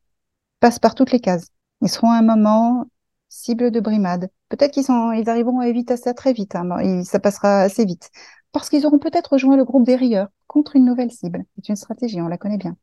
passent 0.59 0.79
par 0.79 0.95
toutes 0.95 1.11
les 1.11 1.19
cases. 1.19 1.47
Ils 1.81 1.89
seront 1.89 2.11
à 2.11 2.17
un 2.17 2.21
moment 2.21 2.85
cible 3.29 3.71
de 3.71 3.79
brimade. 3.79 4.29
Peut-être 4.49 4.71
qu'ils 4.73 4.83
ils 4.83 5.29
arriveront 5.29 5.59
à 5.59 5.67
éviter 5.67 5.97
ça 5.97 6.13
très 6.13 6.33
vite, 6.33 6.55
hein, 6.55 7.03
ça 7.03 7.19
passera 7.19 7.61
assez 7.61 7.85
vite. 7.85 8.11
Parce 8.51 8.69
qu'ils 8.69 8.85
auront 8.85 8.99
peut-être 8.99 9.33
rejoint 9.33 9.57
le 9.57 9.65
groupe 9.65 9.85
des 9.85 9.95
rieurs 9.95 10.29
contre 10.47 10.75
une 10.75 10.85
nouvelle 10.85 11.11
cible. 11.11 11.45
C'est 11.55 11.69
une 11.69 11.75
stratégie, 11.75 12.21
on 12.21 12.27
la 12.27 12.37
connaît 12.37 12.57
bien. 12.57 12.77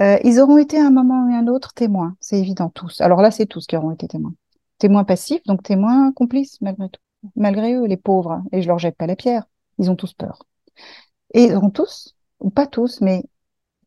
Euh, 0.00 0.18
ils 0.24 0.40
auront 0.40 0.58
été 0.58 0.78
à 0.78 0.86
un 0.86 0.90
moment 0.90 1.24
ou 1.24 1.34
un 1.34 1.46
autre 1.48 1.74
témoins, 1.74 2.16
c'est 2.20 2.38
évident, 2.38 2.70
tous. 2.70 3.00
Alors 3.00 3.20
là, 3.20 3.30
c'est 3.30 3.46
tous 3.46 3.66
qui 3.66 3.76
auront 3.76 3.90
été 3.90 4.06
témoins. 4.06 4.34
Témoins 4.78 5.04
passifs, 5.04 5.42
donc 5.44 5.62
témoins 5.62 6.12
complices, 6.12 6.60
malgré 6.60 6.88
tout. 6.88 7.00
Malgré 7.34 7.74
eux, 7.74 7.86
les 7.86 7.96
pauvres, 7.96 8.42
et 8.52 8.62
je 8.62 8.68
leur 8.68 8.78
jette 8.78 8.96
pas 8.96 9.06
la 9.08 9.16
pierre, 9.16 9.44
ils 9.78 9.90
ont 9.90 9.96
tous 9.96 10.12
peur. 10.12 10.44
Et 11.34 11.44
ils 11.44 11.54
auront 11.54 11.70
tous, 11.70 12.16
ou 12.40 12.50
pas 12.50 12.66
tous, 12.66 13.00
mais 13.00 13.24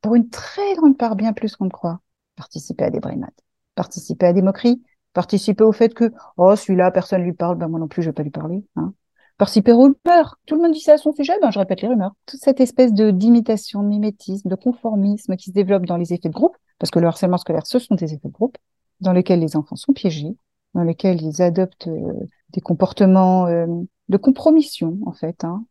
pour 0.02 0.16
une 0.16 0.30
très 0.30 0.76
grande 0.76 0.98
part, 0.98 1.16
bien 1.16 1.34
plus 1.34 1.56
qu'on 1.56 1.66
ne 1.66 1.70
croit, 1.70 2.02
participer 2.36 2.84
à 2.86 2.90
des 2.90 3.00
brimades, 3.00 3.30
participer 3.76 4.26
à 4.28 4.34
des 4.34 4.42
moqueries, 4.42 4.82
participer 5.14 5.64
au 5.64 5.72
fait 5.72 5.94
que, 5.94 6.12
oh, 6.38 6.56
celui-là, 6.56 6.92
personne 6.92 7.24
lui 7.24 7.34
parle, 7.34 7.58
ben 7.58 7.68
moi 7.68 7.80
non 7.80 7.88
plus, 7.88 8.02
je 8.02 8.10
vais 8.10 8.14
pas 8.14 8.24
lui 8.24 8.32
parler. 8.32 8.66
Hein 8.76 8.94
participer 9.42 9.72
aux 9.72 9.82
rumeurs. 9.82 10.38
Tout 10.46 10.54
le 10.54 10.62
monde 10.62 10.72
dit 10.72 10.82
ça 10.82 10.94
à 10.94 10.98
son 10.98 11.14
sujet, 11.14 11.34
ben 11.42 11.50
je 11.50 11.58
répète 11.58 11.82
les 11.82 11.88
rumeurs. 11.88 12.14
Toute 12.28 12.40
cette 12.40 12.60
espèce 12.60 12.94
de 12.94 13.10
d'imitation, 13.10 13.82
de 13.82 13.88
mimétisme, 13.88 14.48
de 14.48 14.54
conformisme 14.54 15.36
qui 15.36 15.46
se 15.50 15.52
développe 15.52 15.88
dans 15.88 15.98
les 15.98 16.14
effets 16.14 16.30
de 16.30 16.34
groupe, 16.34 16.56
parce 16.78 16.92
que 16.92 17.00
le 17.00 17.08
harcèlement 17.08 17.40
scolaire, 17.40 17.66
ce 17.66 17.80
sont 17.80 17.96
des 17.96 18.14
effets 18.14 18.28
de 18.28 18.34
groupe, 18.34 18.60
dans 19.00 19.14
lesquels 19.14 19.40
les 19.40 19.56
enfants 19.56 19.76
sont 19.76 19.94
piégés, 19.94 20.38
dans 20.76 20.84
lesquels 20.84 21.24
ils 21.24 21.42
adoptent 21.42 21.88
euh, 21.88 22.14
des 22.50 22.62
comportements 22.62 23.48
euh, 23.48 23.66
de 24.10 24.18
compromission, 24.18 25.00
en 25.08 25.12
fait. 25.12 25.44
Hein. 25.44 25.66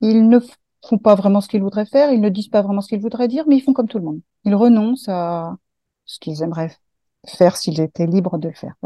Ils 0.00 0.28
ne 0.28 0.38
font 0.88 0.98
pas 0.98 1.16
vraiment 1.16 1.40
ce 1.40 1.48
qu'ils 1.48 1.62
voudraient 1.62 1.84
faire, 1.84 2.12
ils 2.12 2.20
ne 2.20 2.28
disent 2.28 2.46
pas 2.46 2.62
vraiment 2.62 2.80
ce 2.80 2.86
qu'ils 2.86 3.00
voudraient 3.00 3.26
dire, 3.26 3.44
mais 3.48 3.56
ils 3.56 3.62
font 3.62 3.72
comme 3.72 3.88
tout 3.88 3.98
le 3.98 4.04
monde. 4.04 4.20
Ils 4.44 4.54
renoncent 4.54 5.08
à 5.08 5.56
ce 6.04 6.20
qu'ils 6.20 6.44
aimeraient 6.44 6.76
faire 7.26 7.56
s'ils 7.56 7.80
étaient 7.80 8.06
libres 8.06 8.38
de 8.38 8.50
le 8.50 8.54
faire. 8.54 8.76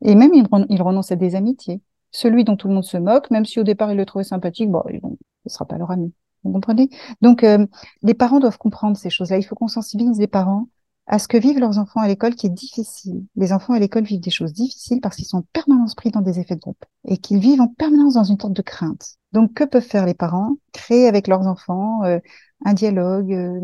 Et 0.00 0.14
même, 0.14 0.32
ils 0.32 0.82
renoncent 0.82 1.12
à 1.12 1.16
des 1.16 1.34
amitiés 1.34 1.82
celui 2.10 2.44
dont 2.44 2.56
tout 2.56 2.68
le 2.68 2.74
monde 2.74 2.84
se 2.84 2.96
moque, 2.96 3.30
même 3.30 3.44
si 3.44 3.60
au 3.60 3.64
départ 3.64 3.90
il 3.90 3.96
le 3.96 4.06
trouvait 4.06 4.24
sympathique, 4.24 4.70
bon, 4.70 4.82
il 4.88 5.00
ne 5.02 5.50
sera 5.50 5.64
pas 5.64 5.78
leur 5.78 5.90
ami. 5.90 6.12
Vous 6.44 6.52
comprenez? 6.52 6.88
Donc, 7.20 7.44
euh, 7.44 7.66
les 8.02 8.14
parents 8.14 8.40
doivent 8.40 8.58
comprendre 8.58 8.96
ces 8.96 9.10
choses-là. 9.10 9.38
Il 9.38 9.42
faut 9.42 9.54
qu'on 9.54 9.68
sensibilise 9.68 10.18
les 10.18 10.26
parents 10.26 10.68
à 11.06 11.18
ce 11.18 11.28
que 11.28 11.36
vivent 11.36 11.58
leurs 11.58 11.78
enfants 11.78 12.00
à 12.00 12.08
l'école 12.08 12.34
qui 12.34 12.46
est 12.46 12.50
difficile. 12.50 13.24
Les 13.36 13.52
enfants 13.52 13.74
à 13.74 13.78
l'école 13.78 14.04
vivent 14.04 14.20
des 14.20 14.30
choses 14.30 14.52
difficiles 14.52 15.00
parce 15.00 15.16
qu'ils 15.16 15.26
sont 15.26 15.38
en 15.38 15.44
permanence 15.52 15.94
pris 15.94 16.10
dans 16.10 16.20
des 16.20 16.38
effets 16.38 16.54
de 16.54 16.60
groupe 16.60 16.84
et 17.04 17.18
qu'ils 17.18 17.40
vivent 17.40 17.60
en 17.60 17.68
permanence 17.68 18.14
dans 18.14 18.24
une 18.24 18.38
sorte 18.38 18.52
de 18.52 18.62
crainte. 18.62 19.16
Donc, 19.32 19.54
que 19.54 19.64
peuvent 19.64 19.82
faire 19.82 20.06
les 20.06 20.14
parents? 20.14 20.56
Créer 20.72 21.08
avec 21.08 21.26
leurs 21.26 21.46
enfants 21.46 22.04
euh, 22.04 22.20
un 22.64 22.74
dialogue 22.74 23.32
euh, 23.32 23.60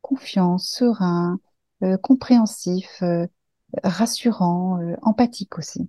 confiant, 0.00 0.58
serein, 0.58 1.38
euh, 1.82 1.96
compréhensif, 1.98 3.02
rassurant, 3.84 4.78
empathique 5.02 5.58
aussi. 5.58 5.88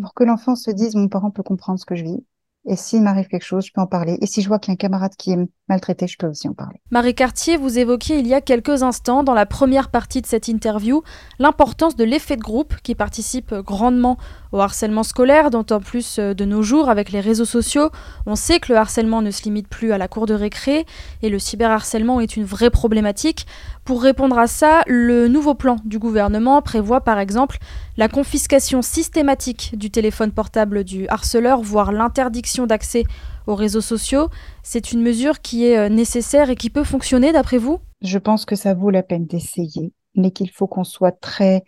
Pour 0.00 0.14
que 0.14 0.24
l'enfant 0.24 0.56
se 0.56 0.70
dise 0.70 0.94
mon 0.94 1.08
parent 1.08 1.30
peut 1.30 1.42
comprendre 1.42 1.78
ce 1.78 1.86
que 1.86 1.94
je 1.94 2.04
vis 2.04 2.24
et 2.66 2.76
s'il 2.76 3.02
m'arrive 3.02 3.28
quelque 3.28 3.44
chose, 3.44 3.66
je 3.66 3.72
peux 3.72 3.80
en 3.80 3.86
parler. 3.86 4.16
Et 4.22 4.26
si 4.26 4.40
je 4.40 4.48
vois 4.48 4.58
qu'il 4.58 4.70
y 4.70 4.72
a 4.72 4.74
un 4.74 4.76
camarade 4.76 5.12
qui 5.18 5.32
est 5.32 5.38
maltraité, 5.68 6.06
je 6.06 6.16
peux 6.16 6.26
aussi 6.26 6.48
en 6.48 6.54
parler. 6.54 6.80
Marie 6.90 7.14
Cartier, 7.14 7.58
vous 7.58 7.78
évoquiez 7.78 8.18
il 8.18 8.26
y 8.26 8.32
a 8.32 8.40
quelques 8.40 8.82
instants, 8.82 9.22
dans 9.22 9.34
la 9.34 9.44
première 9.44 9.90
partie 9.90 10.22
de 10.22 10.26
cette 10.26 10.48
interview, 10.48 11.02
l'importance 11.38 11.94
de 11.94 12.04
l'effet 12.04 12.36
de 12.36 12.42
groupe 12.42 12.74
qui 12.82 12.94
participe 12.94 13.54
grandement 13.54 14.16
au 14.52 14.60
harcèlement 14.60 15.02
scolaire, 15.02 15.50
d'autant 15.50 15.80
plus 15.80 16.18
euh, 16.18 16.32
de 16.32 16.44
nos 16.44 16.62
jours 16.62 16.88
avec 16.88 17.12
les 17.12 17.20
réseaux 17.20 17.44
sociaux. 17.44 17.90
On 18.24 18.36
sait 18.36 18.60
que 18.60 18.72
le 18.72 18.78
harcèlement 18.78 19.20
ne 19.20 19.30
se 19.30 19.42
limite 19.42 19.68
plus 19.68 19.92
à 19.92 19.98
la 19.98 20.08
cour 20.08 20.24
de 20.24 20.34
récré 20.34 20.86
et 21.22 21.28
le 21.28 21.38
cyberharcèlement 21.38 22.20
est 22.20 22.36
une 22.36 22.44
vraie 22.44 22.70
problématique. 22.70 23.46
Pour 23.84 24.02
répondre 24.02 24.38
à 24.38 24.46
ça, 24.46 24.82
le 24.86 25.28
nouveau 25.28 25.54
plan 25.54 25.76
du 25.84 25.98
gouvernement 25.98 26.62
prévoit 26.62 27.02
par 27.02 27.18
exemple 27.18 27.58
la 27.96 28.08
confiscation 28.08 28.82
systématique 28.82 29.76
du 29.76 29.90
téléphone 29.90 30.32
portable 30.32 30.84
du 30.84 31.06
harceleur, 31.08 31.62
voire 31.62 31.92
l'interdiction 31.92 32.66
d'accès 32.66 33.04
aux 33.46 33.54
réseaux 33.54 33.80
sociaux. 33.80 34.28
C'est 34.62 34.92
une 34.92 35.02
mesure 35.02 35.40
qui 35.40 35.66
est 35.66 35.78
euh, 35.78 35.88
nécessaire 35.88 36.50
et 36.50 36.56
qui 36.56 36.70
peut 36.70 36.84
fonctionner 36.84 37.32
d'après 37.32 37.58
vous? 37.58 37.78
Je 38.00 38.18
pense 38.18 38.44
que 38.44 38.56
ça 38.56 38.74
vaut 38.74 38.90
la 38.90 39.02
peine 39.02 39.26
d'essayer, 39.26 39.92
mais 40.14 40.30
qu'il 40.30 40.50
faut 40.50 40.66
qu'on 40.66 40.84
soit 40.84 41.12
très 41.12 41.64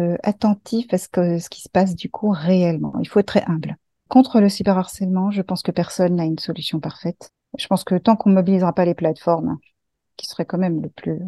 euh, 0.00 0.16
attentif 0.22 0.86
à 0.92 0.98
ce, 0.98 1.48
qui 1.48 1.60
se 1.60 1.68
passe 1.68 1.94
du 1.94 2.10
coup 2.10 2.30
réellement. 2.30 2.94
Il 3.00 3.08
faut 3.08 3.20
être 3.20 3.26
très 3.26 3.44
humble. 3.46 3.76
Contre 4.08 4.40
le 4.40 4.48
cyberharcèlement, 4.48 5.30
je 5.30 5.42
pense 5.42 5.62
que 5.62 5.70
personne 5.70 6.16
n'a 6.16 6.24
une 6.24 6.38
solution 6.38 6.80
parfaite. 6.80 7.30
Je 7.58 7.66
pense 7.66 7.84
que 7.84 7.96
tant 7.96 8.16
qu'on 8.16 8.30
ne 8.30 8.34
mobilisera 8.34 8.72
pas 8.72 8.84
les 8.84 8.94
plateformes, 8.94 9.58
qui 10.16 10.26
seraient 10.26 10.46
quand 10.46 10.58
même 10.58 10.80
le 10.80 10.88
plus 10.88 11.20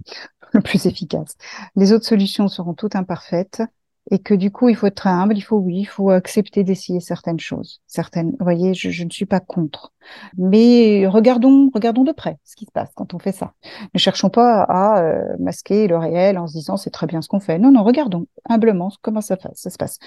le 0.52 0.60
plus 0.60 0.86
efficace. 0.86 1.36
Les 1.76 1.92
autres 1.92 2.06
solutions 2.06 2.48
seront 2.48 2.74
toutes 2.74 2.96
imparfaites 2.96 3.62
et 4.10 4.18
que 4.18 4.34
du 4.34 4.50
coup, 4.50 4.68
il 4.68 4.76
faut 4.76 4.86
être 4.86 5.06
humble, 5.06 5.36
il 5.36 5.40
faut, 5.40 5.56
oui, 5.56 5.78
il 5.80 5.84
faut 5.86 6.10
accepter 6.10 6.62
d'essayer 6.62 7.00
certaines 7.00 7.40
choses. 7.40 7.80
Certaines, 7.86 8.30
vous 8.30 8.44
voyez, 8.44 8.74
je, 8.74 8.90
je, 8.90 9.04
ne 9.04 9.10
suis 9.10 9.24
pas 9.24 9.40
contre. 9.40 9.92
Mais 10.36 11.06
regardons, 11.06 11.70
regardons 11.74 12.04
de 12.04 12.12
près 12.12 12.38
ce 12.44 12.56
qui 12.56 12.66
se 12.66 12.70
passe 12.70 12.90
quand 12.94 13.14
on 13.14 13.18
fait 13.18 13.32
ça. 13.32 13.54
Ne 13.94 13.98
cherchons 13.98 14.28
pas 14.28 14.62
à 14.62 15.00
euh, 15.02 15.22
masquer 15.38 15.86
le 15.88 15.96
réel 15.96 16.36
en 16.36 16.46
se 16.46 16.52
disant 16.52 16.76
c'est 16.76 16.90
très 16.90 17.06
bien 17.06 17.22
ce 17.22 17.28
qu'on 17.28 17.40
fait. 17.40 17.58
Non, 17.58 17.70
non, 17.72 17.82
regardons 17.82 18.26
humblement 18.48 18.90
comment 19.00 19.22
ça, 19.22 19.36
ça 19.54 19.70
se 19.70 19.76
passe. 19.78 19.98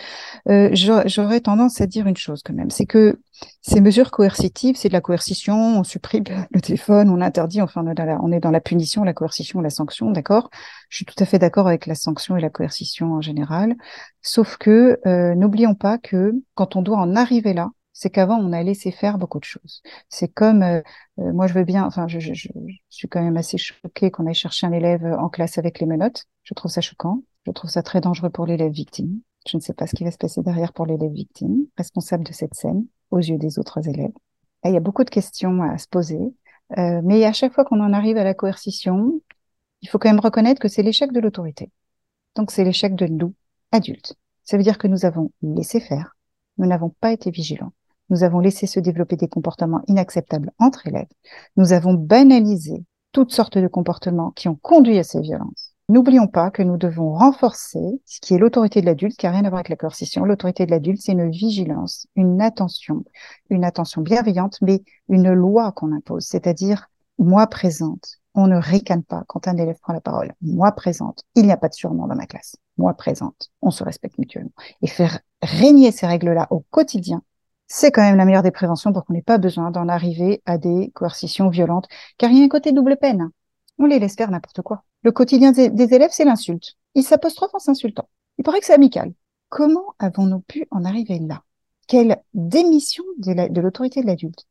Euh, 0.49 0.69
J'aurais 0.73 1.41
tendance 1.41 1.81
à 1.81 1.87
dire 1.87 2.05
une 2.05 2.17
chose 2.17 2.43
quand 2.43 2.53
même, 2.53 2.69
c'est 2.69 2.85
que 2.85 3.19
ces 3.61 3.81
mesures 3.81 4.11
coercitives, 4.11 4.75
c'est 4.77 4.87
de 4.87 4.93
la 4.93 5.01
coercition, 5.01 5.79
on 5.79 5.83
supprime 5.83 6.23
le 6.51 6.61
téléphone, 6.61 7.09
on 7.09 7.21
interdit, 7.21 7.61
enfin 7.61 7.83
on 7.85 7.91
est 7.91 7.95
dans 7.95 8.05
la, 8.05 8.19
on 8.21 8.31
est 8.31 8.39
dans 8.39 8.51
la 8.51 8.61
punition, 8.61 9.03
la 9.03 9.13
coercition, 9.13 9.61
la 9.61 9.69
sanction, 9.69 10.11
d'accord? 10.11 10.49
Je 10.89 10.97
suis 10.97 11.05
tout 11.05 11.21
à 11.21 11.25
fait 11.25 11.37
d'accord 11.37 11.67
avec 11.67 11.85
la 11.85 11.95
sanction 11.95 12.37
et 12.37 12.41
la 12.41 12.49
coercition 12.49 13.13
en 13.13 13.21
général, 13.21 13.75
sauf 14.21 14.57
que 14.57 14.99
euh, 15.05 15.35
n'oublions 15.35 15.75
pas 15.75 15.97
que 15.97 16.33
quand 16.55 16.75
on 16.75 16.81
doit 16.81 16.97
en 16.97 17.15
arriver 17.15 17.53
là, 17.53 17.69
c'est 17.93 18.09
qu'avant 18.09 18.37
on 18.37 18.53
a 18.53 18.61
laissé 18.63 18.91
faire 18.91 19.17
beaucoup 19.17 19.39
de 19.39 19.45
choses. 19.45 19.81
C'est 20.09 20.27
comme, 20.27 20.61
euh, 20.63 20.81
euh, 21.19 21.33
moi 21.33 21.47
je 21.47 21.53
veux 21.53 21.63
bien, 21.63 21.85
enfin 21.85 22.07
je, 22.07 22.19
suis 22.89 23.07
quand 23.09 23.21
même 23.21 23.37
assez 23.37 23.57
choquée 23.57 24.11
qu'on 24.11 24.27
aille 24.27 24.33
chercher 24.35 24.67
un 24.67 24.71
élève 24.71 25.05
en 25.05 25.29
classe 25.29 25.57
avec 25.57 25.79
les 25.79 25.85
menottes. 25.85 26.25
Je 26.43 26.53
trouve 26.53 26.71
ça 26.71 26.81
choquant. 26.81 27.23
Je 27.45 27.51
trouve 27.51 27.69
ça 27.69 27.81
très 27.81 28.01
dangereux 28.01 28.29
pour 28.29 28.45
l'élève 28.45 28.71
victime. 28.71 29.21
Je 29.49 29.55
ne 29.57 29.61
sais 29.61 29.73
pas 29.73 29.87
ce 29.87 29.95
qui 29.95 30.03
va 30.03 30.11
se 30.11 30.17
passer 30.17 30.41
derrière 30.43 30.73
pour 30.73 30.85
l'élève 30.85 31.11
victime, 31.11 31.65
responsable 31.77 32.25
de 32.25 32.33
cette 32.33 32.53
scène 32.53 32.85
aux 33.11 33.19
yeux 33.19 33.37
des 33.37 33.57
autres 33.57 33.87
élèves. 33.87 34.11
il 34.65 34.73
y 34.73 34.77
a 34.77 34.81
beaucoup 34.81 35.05
de 35.05 35.09
questions 35.09 35.61
à 35.61 35.77
se 35.77 35.87
poser, 35.87 36.19
mais 36.75 37.23
à 37.23 37.31
chaque 37.31 37.53
fois 37.53 37.63
qu'on 37.63 37.79
en 37.79 37.93
arrive 37.93 38.17
à 38.17 38.25
la 38.25 38.33
coercition, 38.33 39.21
il 39.81 39.89
faut 39.89 39.99
quand 39.99 40.09
même 40.09 40.19
reconnaître 40.19 40.61
que 40.61 40.67
c'est 40.67 40.83
l'échec 40.83 41.11
de 41.11 41.19
l'autorité. 41.19 41.71
Donc 42.35 42.51
c'est 42.51 42.63
l'échec 42.63 42.95
de 42.95 43.07
nous, 43.07 43.33
adultes. 43.71 44.15
Ça 44.43 44.57
veut 44.57 44.63
dire 44.63 44.77
que 44.77 44.87
nous 44.87 45.05
avons 45.05 45.31
laissé 45.41 45.79
faire, 45.79 46.15
nous 46.57 46.67
n'avons 46.67 46.89
pas 47.01 47.11
été 47.11 47.31
vigilants, 47.31 47.73
nous 48.09 48.23
avons 48.23 48.39
laissé 48.39 48.67
se 48.67 48.79
développer 48.79 49.15
des 49.15 49.27
comportements 49.27 49.81
inacceptables 49.87 50.51
entre 50.59 50.87
élèves, 50.87 51.07
nous 51.55 51.73
avons 51.73 51.93
banalisé 51.93 52.85
toutes 53.11 53.33
sortes 53.33 53.57
de 53.57 53.67
comportements 53.67 54.31
qui 54.31 54.47
ont 54.47 54.55
conduit 54.55 54.99
à 54.99 55.03
ces 55.03 55.21
violences. 55.21 55.73
N'oublions 55.89 56.27
pas 56.27 56.51
que 56.51 56.63
nous 56.63 56.75
devons 56.75 57.13
renforcer 57.13 58.01
ce 58.05 58.19
qui 58.19 58.33
est 58.33 58.37
l'autorité 58.37 58.81
de 58.81 58.85
l'adulte, 58.85 59.15
qui 59.15 59.25
n'a 59.25 59.31
rien 59.31 59.45
à 59.45 59.49
voir 59.49 59.59
avec 59.59 59.69
la 59.69 59.77
coercition. 59.77 60.25
L'autorité 60.25 60.65
de 60.65 60.71
l'adulte, 60.71 61.01
c'est 61.01 61.13
une 61.13 61.31
vigilance, 61.31 62.07
une 62.17 62.41
attention, 62.41 63.05
une 63.49 63.63
attention 63.63 64.01
bienveillante, 64.01 64.57
mais 64.61 64.83
une 65.07 65.31
loi 65.31 65.71
qu'on 65.71 65.93
impose, 65.93 66.25
c'est-à-dire 66.25 66.89
moi 67.17 67.47
présente. 67.47 68.17
On 68.35 68.47
ne 68.47 68.57
ricane 68.57 69.03
pas 69.03 69.23
quand 69.27 69.47
un 69.47 69.55
élève 69.55 69.79
prend 69.81 69.93
la 69.93 70.01
parole. 70.01 70.33
Moi 70.41 70.71
présente. 70.73 71.23
Il 71.35 71.45
n'y 71.45 71.53
a 71.53 71.57
pas 71.57 71.69
de 71.69 71.73
surnom 71.73 72.05
dans 72.05 72.15
ma 72.15 72.27
classe. 72.27 72.57
Moi 72.77 72.93
présente. 72.93 73.51
On 73.61 73.71
se 73.71 73.83
respecte 73.83 74.17
mutuellement. 74.17 74.51
Et 74.81 74.87
faire 74.87 75.19
régner 75.41 75.91
ces 75.91 76.07
règles-là 76.07 76.47
au 76.51 76.59
quotidien, 76.69 77.21
c'est 77.67 77.91
quand 77.91 78.01
même 78.01 78.15
la 78.15 78.25
meilleure 78.25 78.43
des 78.43 78.51
préventions 78.51 78.93
pour 78.93 79.05
qu'on 79.05 79.13
n'ait 79.13 79.21
pas 79.21 79.37
besoin 79.37 79.71
d'en 79.71 79.87
arriver 79.89 80.41
à 80.45 80.57
des 80.57 80.91
coercitions 80.93 81.49
violentes. 81.49 81.87
Car 82.17 82.31
il 82.31 82.39
y 82.39 82.41
a 82.41 82.45
un 82.45 82.49
côté 82.49 82.71
double 82.71 82.97
peine. 82.97 83.29
On 83.77 83.85
les 83.85 83.99
laisse 83.99 84.15
faire 84.15 84.31
n'importe 84.31 84.61
quoi. 84.61 84.83
Le 85.03 85.11
quotidien 85.11 85.51
des, 85.51 85.93
élèves, 85.93 86.11
c'est 86.11 86.25
l'insulte. 86.25 86.75
Ils 86.95 87.03
s'apostrophent 87.03 87.53
en 87.53 87.59
s'insultant. 87.59 88.09
Il 88.37 88.43
paraît 88.43 88.59
que 88.59 88.65
c'est 88.65 88.73
amical. 88.73 89.13
Comment 89.49 89.93
avons-nous 89.99 90.41
pu 90.41 90.67
en 90.71 90.85
arriver 90.85 91.19
là? 91.19 91.43
Quelle 91.87 92.17
démission 92.33 93.03
de 93.17 93.61
l'autorité 93.61 94.01
de 94.01 94.07
l'adulte? 94.07 94.45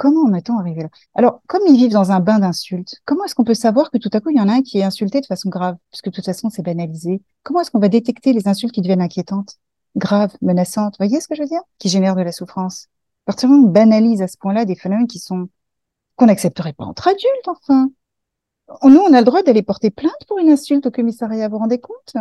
Comment 0.00 0.22
en 0.22 0.32
est-on 0.32 0.58
arrivé 0.58 0.80
là? 0.80 0.88
Alors, 1.14 1.42
comme 1.46 1.60
ils 1.68 1.76
vivent 1.76 1.92
dans 1.92 2.10
un 2.10 2.20
bain 2.20 2.38
d'insultes, 2.38 3.02
comment 3.04 3.26
est-ce 3.26 3.34
qu'on 3.34 3.44
peut 3.44 3.52
savoir 3.52 3.90
que 3.90 3.98
tout 3.98 4.08
à 4.14 4.20
coup, 4.20 4.30
il 4.30 4.38
y 4.38 4.40
en 4.40 4.48
a 4.48 4.54
un 4.54 4.62
qui 4.62 4.78
est 4.78 4.82
insulté 4.82 5.20
de 5.20 5.26
façon 5.26 5.50
grave? 5.50 5.76
Puisque 5.90 6.06
de 6.06 6.10
toute 6.10 6.24
façon, 6.24 6.48
c'est 6.48 6.62
banalisé. 6.62 7.20
Comment 7.42 7.60
est-ce 7.60 7.70
qu'on 7.70 7.80
va 7.80 7.90
détecter 7.90 8.32
les 8.32 8.48
insultes 8.48 8.72
qui 8.72 8.80
deviennent 8.80 9.02
inquiétantes, 9.02 9.58
graves, 9.96 10.34
menaçantes 10.40 10.94
Vous 10.98 11.04
voyez 11.04 11.20
ce 11.20 11.28
que 11.28 11.34
je 11.34 11.42
veux 11.42 11.48
dire? 11.48 11.60
Qui 11.78 11.90
génèrent 11.90 12.16
de 12.16 12.22
la 12.22 12.32
souffrance. 12.32 12.86
À 13.26 13.32
partir 13.32 13.50
du 13.50 13.54
moment 13.54 13.66
où 13.66 13.68
on 13.68 13.72
banalise 13.72 14.22
à 14.22 14.26
ce 14.26 14.38
point-là 14.38 14.64
des 14.64 14.74
phénomènes 14.74 15.06
qui 15.06 15.18
sont 15.18 15.50
qu'on 16.16 16.24
n'accepterait 16.24 16.72
pas 16.72 16.84
entre 16.84 17.08
adultes, 17.08 17.48
enfin. 17.48 17.90
Nous, 18.82 19.00
on 19.00 19.12
a 19.12 19.18
le 19.18 19.26
droit 19.26 19.42
d'aller 19.42 19.62
porter 19.62 19.90
plainte 19.90 20.24
pour 20.26 20.38
une 20.38 20.48
insulte 20.48 20.86
au 20.86 20.90
commissariat, 20.90 21.48
vous 21.48 21.56
vous 21.56 21.58
rendez 21.58 21.78
compte? 21.78 22.14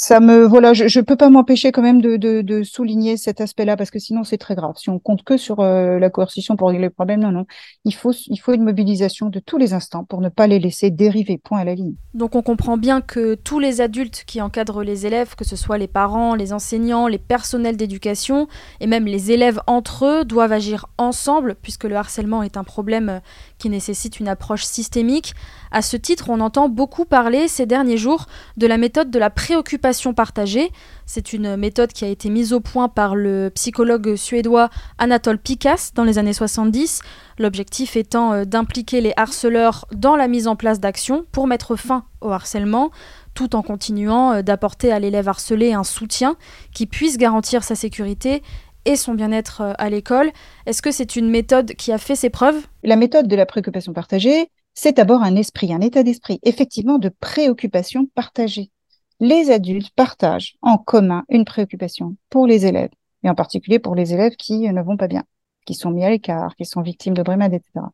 Ça 0.00 0.20
me 0.20 0.44
voilà, 0.44 0.74
je 0.74 0.84
ne 0.84 1.04
peux 1.04 1.16
pas 1.16 1.28
m'empêcher 1.28 1.72
quand 1.72 1.82
même 1.82 2.00
de, 2.00 2.62
souligner 2.62 3.16
cet 3.16 3.40
aspect-là 3.40 3.76
parce 3.76 3.90
que 3.90 3.98
sinon 3.98 4.22
c'est 4.22 4.38
très 4.38 4.54
grave. 4.54 4.74
Si 4.76 4.90
on 4.90 5.00
compte 5.00 5.24
que 5.24 5.36
sur 5.36 5.58
euh, 5.58 5.98
la 5.98 6.08
coercition 6.08 6.54
pour 6.54 6.68
régler 6.68 6.84
le 6.84 6.90
problème, 6.90 7.18
non, 7.20 7.32
non, 7.32 7.46
il 7.84 7.92
faut 7.92 8.12
il 8.12 8.36
faut 8.36 8.52
une 8.52 8.62
mobilisation 8.62 9.28
de 9.28 9.40
tous 9.40 9.58
les 9.58 9.74
instants 9.74 10.04
pour 10.04 10.20
ne 10.20 10.28
pas 10.28 10.46
les 10.46 10.60
laisser 10.60 10.92
dériver. 10.92 11.36
Point 11.42 11.58
à 11.58 11.64
la 11.64 11.74
ligne. 11.74 11.94
Donc 12.14 12.36
on 12.36 12.42
comprend 12.42 12.76
bien 12.76 13.00
que 13.00 13.34
tous 13.34 13.58
les 13.58 13.80
adultes 13.80 14.22
qui 14.24 14.40
encadrent 14.40 14.84
les 14.84 15.04
élèves, 15.04 15.34
que 15.34 15.44
ce 15.44 15.56
soit 15.56 15.78
les 15.78 15.88
parents, 15.88 16.36
les 16.36 16.52
enseignants, 16.52 17.08
les 17.08 17.18
personnels 17.18 17.76
d'éducation 17.76 18.46
et 18.78 18.86
même 18.86 19.06
les 19.06 19.32
élèves 19.32 19.60
entre 19.66 20.06
eux, 20.06 20.24
doivent 20.24 20.52
agir 20.52 20.86
ensemble 20.98 21.56
puisque 21.60 21.84
le 21.84 21.96
harcèlement 21.96 22.44
est 22.44 22.56
un 22.56 22.64
problème 22.64 23.20
qui 23.58 23.68
nécessite 23.68 24.20
une 24.20 24.28
approche 24.28 24.62
systémique. 24.62 25.34
À 25.72 25.82
ce 25.82 25.96
titre, 25.96 26.30
on 26.30 26.38
entend 26.40 26.68
beaucoup 26.68 27.04
parler 27.04 27.48
ces 27.48 27.66
derniers 27.66 27.98
jours 27.98 28.26
de 28.56 28.68
la 28.68 28.78
méthode 28.78 29.10
de 29.10 29.18
la 29.18 29.28
préoccupation 29.30 29.87
partagée. 30.14 30.70
C'est 31.06 31.32
une 31.32 31.56
méthode 31.56 31.92
qui 31.92 32.04
a 32.04 32.08
été 32.08 32.30
mise 32.30 32.52
au 32.52 32.60
point 32.60 32.88
par 32.88 33.16
le 33.16 33.50
psychologue 33.54 34.16
suédois 34.16 34.68
Anatole 34.98 35.38
Pikas 35.38 35.92
dans 35.94 36.04
les 36.04 36.18
années 36.18 36.32
70, 36.32 37.00
l'objectif 37.38 37.96
étant 37.96 38.32
euh, 38.32 38.44
d'impliquer 38.44 39.00
les 39.00 39.12
harceleurs 39.16 39.86
dans 39.94 40.16
la 40.16 40.28
mise 40.28 40.46
en 40.46 40.56
place 40.56 40.80
d'actions 40.80 41.24
pour 41.32 41.46
mettre 41.46 41.76
fin 41.76 42.04
au 42.20 42.30
harcèlement, 42.30 42.90
tout 43.34 43.56
en 43.56 43.62
continuant 43.62 44.32
euh, 44.32 44.42
d'apporter 44.42 44.92
à 44.92 44.98
l'élève 44.98 45.28
harcelé 45.28 45.72
un 45.72 45.84
soutien 45.84 46.36
qui 46.74 46.86
puisse 46.86 47.16
garantir 47.16 47.64
sa 47.64 47.74
sécurité 47.74 48.42
et 48.84 48.96
son 48.96 49.14
bien-être 49.14 49.62
euh, 49.62 49.72
à 49.78 49.90
l'école. 49.90 50.30
Est-ce 50.66 50.82
que 50.82 50.90
c'est 50.90 51.16
une 51.16 51.30
méthode 51.30 51.74
qui 51.74 51.92
a 51.92 51.98
fait 51.98 52.16
ses 52.16 52.30
preuves? 52.30 52.66
La 52.82 52.96
méthode 52.96 53.28
de 53.28 53.36
la 53.36 53.46
préoccupation 53.46 53.92
partagée, 53.92 54.50
c'est 54.74 54.96
d'abord 54.96 55.22
un 55.22 55.34
esprit, 55.34 55.72
un 55.72 55.80
état 55.80 56.04
d'esprit, 56.04 56.38
effectivement 56.44 56.98
de 56.98 57.08
préoccupation 57.08 58.06
partagée. 58.14 58.70
Les 59.20 59.50
adultes 59.50 59.90
partagent 59.90 60.56
en 60.62 60.78
commun 60.78 61.24
une 61.28 61.44
préoccupation 61.44 62.16
pour 62.30 62.46
les 62.46 62.66
élèves, 62.66 62.90
et 63.24 63.30
en 63.30 63.34
particulier 63.34 63.78
pour 63.78 63.94
les 63.94 64.14
élèves 64.14 64.36
qui 64.36 64.60
ne 64.60 64.82
vont 64.82 64.96
pas 64.96 65.08
bien, 65.08 65.24
qui 65.66 65.74
sont 65.74 65.90
mis 65.90 66.04
à 66.04 66.10
l'écart, 66.10 66.54
qui 66.54 66.64
sont 66.64 66.82
victimes 66.82 67.14
de 67.14 67.22
brimades, 67.22 67.54
etc. 67.54 67.86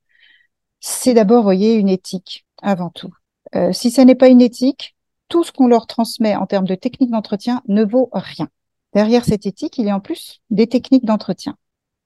C'est 0.80 1.14
d'abord, 1.14 1.42
voyez, 1.42 1.74
une 1.74 1.88
éthique 1.88 2.44
avant 2.60 2.90
tout. 2.90 3.10
Euh, 3.54 3.72
si 3.72 3.90
ça 3.90 4.04
n'est 4.04 4.14
pas 4.14 4.28
une 4.28 4.42
éthique, 4.42 4.94
tout 5.28 5.44
ce 5.44 5.52
qu'on 5.52 5.66
leur 5.66 5.86
transmet 5.86 6.36
en 6.36 6.46
termes 6.46 6.66
de 6.66 6.74
techniques 6.74 7.10
d'entretien 7.10 7.62
ne 7.68 7.84
vaut 7.84 8.10
rien. 8.12 8.48
Derrière 8.92 9.24
cette 9.24 9.46
éthique, 9.46 9.78
il 9.78 9.86
y 9.86 9.90
a 9.90 9.96
en 9.96 10.00
plus 10.00 10.42
des 10.50 10.66
techniques 10.66 11.04
d'entretien 11.04 11.56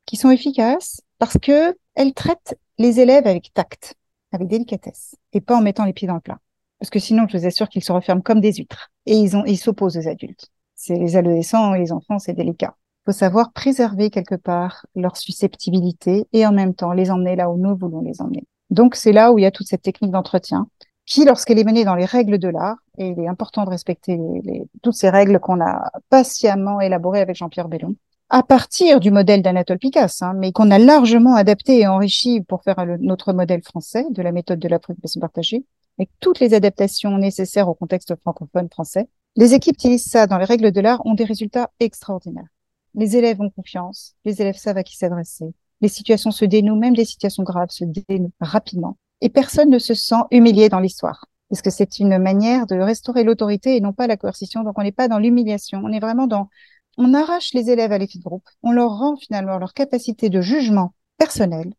qui 0.06 0.16
sont 0.16 0.30
efficaces 0.30 1.02
parce 1.18 1.36
que 1.38 1.76
elles 1.94 2.14
traitent 2.14 2.56
les 2.78 3.00
élèves 3.00 3.26
avec 3.26 3.52
tact, 3.52 3.94
avec 4.32 4.46
délicatesse 4.48 5.16
et 5.32 5.40
pas 5.40 5.56
en 5.56 5.60
mettant 5.60 5.84
les 5.84 5.92
pieds 5.92 6.08
dans 6.08 6.14
le 6.14 6.20
plat. 6.20 6.38
Parce 6.78 6.90
que 6.90 6.98
sinon, 6.98 7.26
je 7.28 7.38
vous 7.38 7.46
assure 7.46 7.68
qu'ils 7.68 7.84
se 7.84 7.92
referment 7.92 8.22
comme 8.22 8.40
des 8.40 8.52
huîtres. 8.52 8.90
Et 9.06 9.16
ils 9.16 9.36
ont, 9.36 9.44
ils 9.44 9.56
s'opposent 9.56 9.96
aux 9.96 10.08
adultes. 10.08 10.48
C'est 10.74 10.96
les 10.96 11.16
adolescents 11.16 11.74
et 11.74 11.78
les 11.78 11.92
enfants, 11.92 12.18
c'est 12.18 12.34
délicat. 12.34 12.74
Il 13.02 13.12
faut 13.12 13.18
savoir 13.18 13.52
préserver 13.52 14.10
quelque 14.10 14.36
part 14.36 14.86
leur 14.94 15.16
susceptibilité 15.16 16.26
et 16.32 16.46
en 16.46 16.52
même 16.52 16.74
temps 16.74 16.92
les 16.92 17.10
emmener 17.10 17.36
là 17.36 17.50
où 17.50 17.56
nous 17.56 17.76
voulons 17.76 18.02
les 18.02 18.20
emmener. 18.20 18.44
Donc, 18.70 18.94
c'est 18.94 19.12
là 19.12 19.32
où 19.32 19.38
il 19.38 19.42
y 19.42 19.46
a 19.46 19.50
toute 19.50 19.66
cette 19.66 19.82
technique 19.82 20.12
d'entretien 20.12 20.68
qui, 21.08 21.24
lorsqu'elle 21.24 21.58
est 21.58 21.64
menée 21.64 21.84
dans 21.84 21.94
les 21.94 22.04
règles 22.04 22.38
de 22.38 22.48
l'art, 22.48 22.76
et 22.98 23.08
il 23.08 23.18
est 23.18 23.28
important 23.28 23.64
de 23.64 23.70
respecter 23.70 24.18
les, 24.44 24.68
toutes 24.82 24.94
ces 24.94 25.08
règles 25.08 25.40
qu'on 25.40 25.60
a 25.60 25.90
patiemment 26.10 26.80
élaborées 26.82 27.20
avec 27.20 27.34
Jean-Pierre 27.34 27.68
Bellon, 27.68 27.96
à 28.28 28.42
partir 28.42 29.00
du 29.00 29.10
modèle 29.10 29.40
d'Anatole 29.40 29.78
Picasse, 29.78 30.20
hein, 30.20 30.34
mais 30.36 30.52
qu'on 30.52 30.70
a 30.70 30.78
largement 30.78 31.34
adapté 31.34 31.78
et 31.80 31.86
enrichi 31.86 32.42
pour 32.42 32.62
faire 32.62 32.84
notre 33.00 33.32
modèle 33.32 33.62
français 33.62 34.04
de 34.10 34.20
la 34.20 34.32
méthode 34.32 34.58
de 34.58 34.68
la 34.68 34.78
préoccupation 34.78 35.18
partagée, 35.18 35.64
avec 35.98 36.10
toutes 36.20 36.40
les 36.40 36.54
adaptations 36.54 37.16
nécessaires 37.18 37.68
au 37.68 37.74
contexte 37.74 38.14
francophone 38.16 38.68
français. 38.70 39.08
Les 39.36 39.54
équipes 39.54 39.76
qui 39.76 39.88
utilisent 39.88 40.10
ça 40.10 40.26
dans 40.26 40.38
les 40.38 40.44
règles 40.44 40.72
de 40.72 40.80
l'art 40.80 41.04
ont 41.04 41.14
des 41.14 41.24
résultats 41.24 41.70
extraordinaires. 41.80 42.48
Les 42.94 43.16
élèves 43.16 43.40
ont 43.40 43.50
confiance, 43.50 44.14
les 44.24 44.40
élèves 44.40 44.56
savent 44.56 44.78
à 44.78 44.82
qui 44.82 44.96
s'adresser, 44.96 45.52
les 45.80 45.88
situations 45.88 46.30
se 46.30 46.44
dénouent, 46.44 46.78
même 46.78 46.96
des 46.96 47.04
situations 47.04 47.42
graves 47.42 47.70
se 47.70 47.84
dénouent 47.84 48.32
rapidement 48.40 48.96
et 49.20 49.28
personne 49.28 49.70
ne 49.70 49.78
se 49.78 49.94
sent 49.94 50.22
humilié 50.30 50.68
dans 50.68 50.80
l'histoire. 50.80 51.26
Parce 51.48 51.62
que 51.62 51.70
c'est 51.70 51.98
une 51.98 52.18
manière 52.18 52.66
de 52.66 52.76
restaurer 52.76 53.24
l'autorité 53.24 53.76
et 53.76 53.80
non 53.80 53.92
pas 53.92 54.06
la 54.06 54.16
coercition. 54.16 54.64
Donc 54.64 54.78
on 54.78 54.82
n'est 54.82 54.92
pas 54.92 55.08
dans 55.08 55.18
l'humiliation, 55.18 55.80
on 55.82 55.92
est 55.92 56.00
vraiment 56.00 56.26
dans, 56.26 56.48
on 56.96 57.14
arrache 57.14 57.54
les 57.54 57.70
élèves 57.70 57.92
à 57.92 57.98
l'effet 57.98 58.18
de 58.18 58.24
groupe, 58.24 58.48
on 58.62 58.72
leur 58.72 58.98
rend 58.98 59.16
finalement 59.16 59.58
leur 59.58 59.72
capacité 59.72 60.28
de 60.28 60.40
jugement 60.40 60.94
personnel 61.16 61.72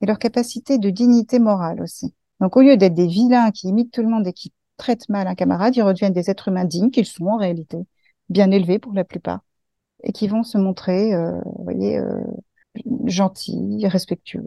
et 0.00 0.06
leur 0.06 0.18
capacité 0.18 0.78
de 0.78 0.90
dignité 0.90 1.38
morale 1.38 1.80
aussi. 1.80 2.14
Donc 2.40 2.56
au 2.56 2.60
lieu 2.60 2.76
d'être 2.76 2.94
des 2.94 3.06
vilains 3.06 3.50
qui 3.50 3.68
imitent 3.68 3.92
tout 3.92 4.02
le 4.02 4.08
monde 4.08 4.26
et 4.26 4.32
qui 4.32 4.52
traitent 4.76 5.08
mal 5.08 5.26
un 5.26 5.34
camarade, 5.34 5.74
ils 5.76 5.82
redeviennent 5.82 6.12
des 6.12 6.30
êtres 6.30 6.48
humains 6.48 6.64
dignes 6.64 6.90
qu'ils 6.90 7.06
sont 7.06 7.26
en 7.26 7.36
réalité, 7.36 7.78
bien 8.28 8.50
élevés 8.50 8.78
pour 8.78 8.92
la 8.92 9.04
plupart, 9.04 9.40
et 10.02 10.12
qui 10.12 10.28
vont 10.28 10.42
se 10.42 10.58
montrer, 10.58 11.14
euh, 11.14 11.40
vous 11.44 11.64
voyez, 11.64 11.98
euh, 11.98 12.20
gentils, 13.06 13.86
respectueux, 13.86 14.46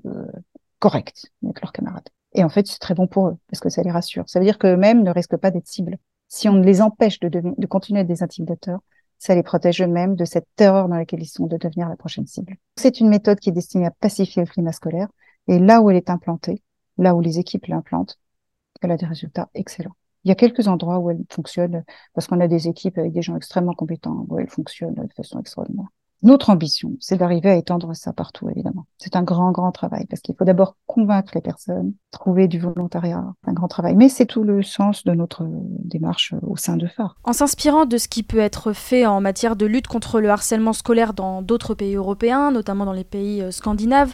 corrects 0.77 1.31
avec 1.43 1.61
leurs 1.61 1.71
camarades. 1.71 2.07
Et 2.33 2.43
en 2.43 2.49
fait, 2.49 2.67
c'est 2.67 2.77
très 2.77 2.93
bon 2.93 3.07
pour 3.07 3.27
eux, 3.27 3.37
parce 3.49 3.59
que 3.59 3.69
ça 3.69 3.81
les 3.81 3.91
rassure. 3.91 4.29
Ça 4.29 4.39
veut 4.39 4.45
dire 4.45 4.59
qu'eux-mêmes 4.59 5.03
ne 5.03 5.11
risquent 5.11 5.37
pas 5.37 5.49
d'être 5.49 5.67
cibles. 5.67 5.97
Si 6.27 6.47
on 6.47 6.57
les 6.57 6.81
empêche 6.81 7.19
de, 7.19 7.29
de 7.29 7.67
continuer 7.67 7.99
à 7.99 8.01
être 8.03 8.07
des 8.07 8.21
intimidateurs, 8.21 8.81
ça 9.17 9.35
les 9.35 9.43
protège 9.43 9.81
eux-mêmes 9.81 10.15
de 10.15 10.25
cette 10.25 10.47
terreur 10.55 10.87
dans 10.87 10.95
laquelle 10.95 11.21
ils 11.21 11.27
sont 11.27 11.47
de 11.47 11.57
devenir 11.57 11.89
la 11.89 11.97
prochaine 11.97 12.25
cible. 12.25 12.55
C'est 12.77 12.99
une 12.99 13.09
méthode 13.09 13.39
qui 13.39 13.49
est 13.49 13.53
destinée 13.53 13.85
à 13.85 13.91
pacifier 13.91 14.43
le 14.43 14.47
climat 14.47 14.71
scolaire. 14.71 15.09
Et 15.47 15.59
là 15.59 15.81
où 15.81 15.89
elle 15.89 15.97
est 15.97 16.09
implantée, 16.09 16.61
là 16.99 17.15
où 17.15 17.21
les 17.21 17.39
équipes 17.39 17.67
l'implantent, 17.67 18.19
elle 18.81 18.91
a 18.91 18.97
des 18.97 19.05
résultats 19.05 19.49
excellents. 19.55 19.95
Il 20.25 20.29
y 20.29 20.31
a 20.31 20.35
quelques 20.35 20.67
endroits 20.67 20.99
où 20.99 21.09
elle 21.09 21.23
fonctionne, 21.29 21.83
parce 22.13 22.27
qu'on 22.27 22.39
a 22.41 22.47
des 22.47 22.67
équipes 22.67 22.97
avec 22.97 23.13
des 23.13 23.21
gens 23.21 23.35
extrêmement 23.35 23.73
compétents, 23.73 24.25
où 24.27 24.37
elle 24.37 24.49
fonctionne 24.49 24.95
de 24.95 25.13
façon 25.15 25.39
extraordinaire. 25.39 25.87
Notre 26.21 26.49
ambition, 26.49 26.97
c'est 26.99 27.15
d'arriver 27.15 27.49
à 27.49 27.55
étendre 27.55 27.95
ça 27.95 28.11
partout, 28.11 28.49
évidemment. 28.49 28.85
C'est 28.97 29.15
un 29.15 29.23
grand, 29.23 29.53
grand 29.53 29.71
travail 29.71 30.05
parce 30.09 30.21
qu'il 30.21 30.35
faut 30.35 30.43
d'abord 30.43 30.75
convaincre 30.85 31.31
les 31.33 31.39
personnes, 31.39 31.93
trouver 32.11 32.49
du 32.49 32.59
volontariat, 32.59 33.23
un 33.47 33.53
grand 33.53 33.69
travail. 33.69 33.95
Mais 33.95 34.09
c'est 34.09 34.25
tout 34.25 34.43
le 34.43 34.61
sens 34.61 35.05
de 35.05 35.13
notre 35.13 35.45
démarche 35.47 36.33
au 36.41 36.57
sein 36.57 36.75
de 36.75 36.87
phare. 36.87 37.15
En 37.23 37.31
s'inspirant 37.31 37.85
de 37.85 37.97
ce 37.97 38.09
qui 38.09 38.23
peut 38.23 38.39
être 38.39 38.73
fait 38.73 39.05
en 39.05 39.21
matière 39.21 39.55
de 39.55 39.65
lutte 39.65 39.87
contre 39.87 40.19
le 40.19 40.29
harcèlement 40.29 40.73
scolaire 40.73 41.13
dans 41.13 41.41
d'autres 41.41 41.73
pays 41.73 41.95
européens, 41.95 42.51
notamment 42.51 42.83
dans 42.83 42.91
les 42.91 43.05
pays 43.05 43.41
euh, 43.41 43.51
scandinaves, 43.51 44.13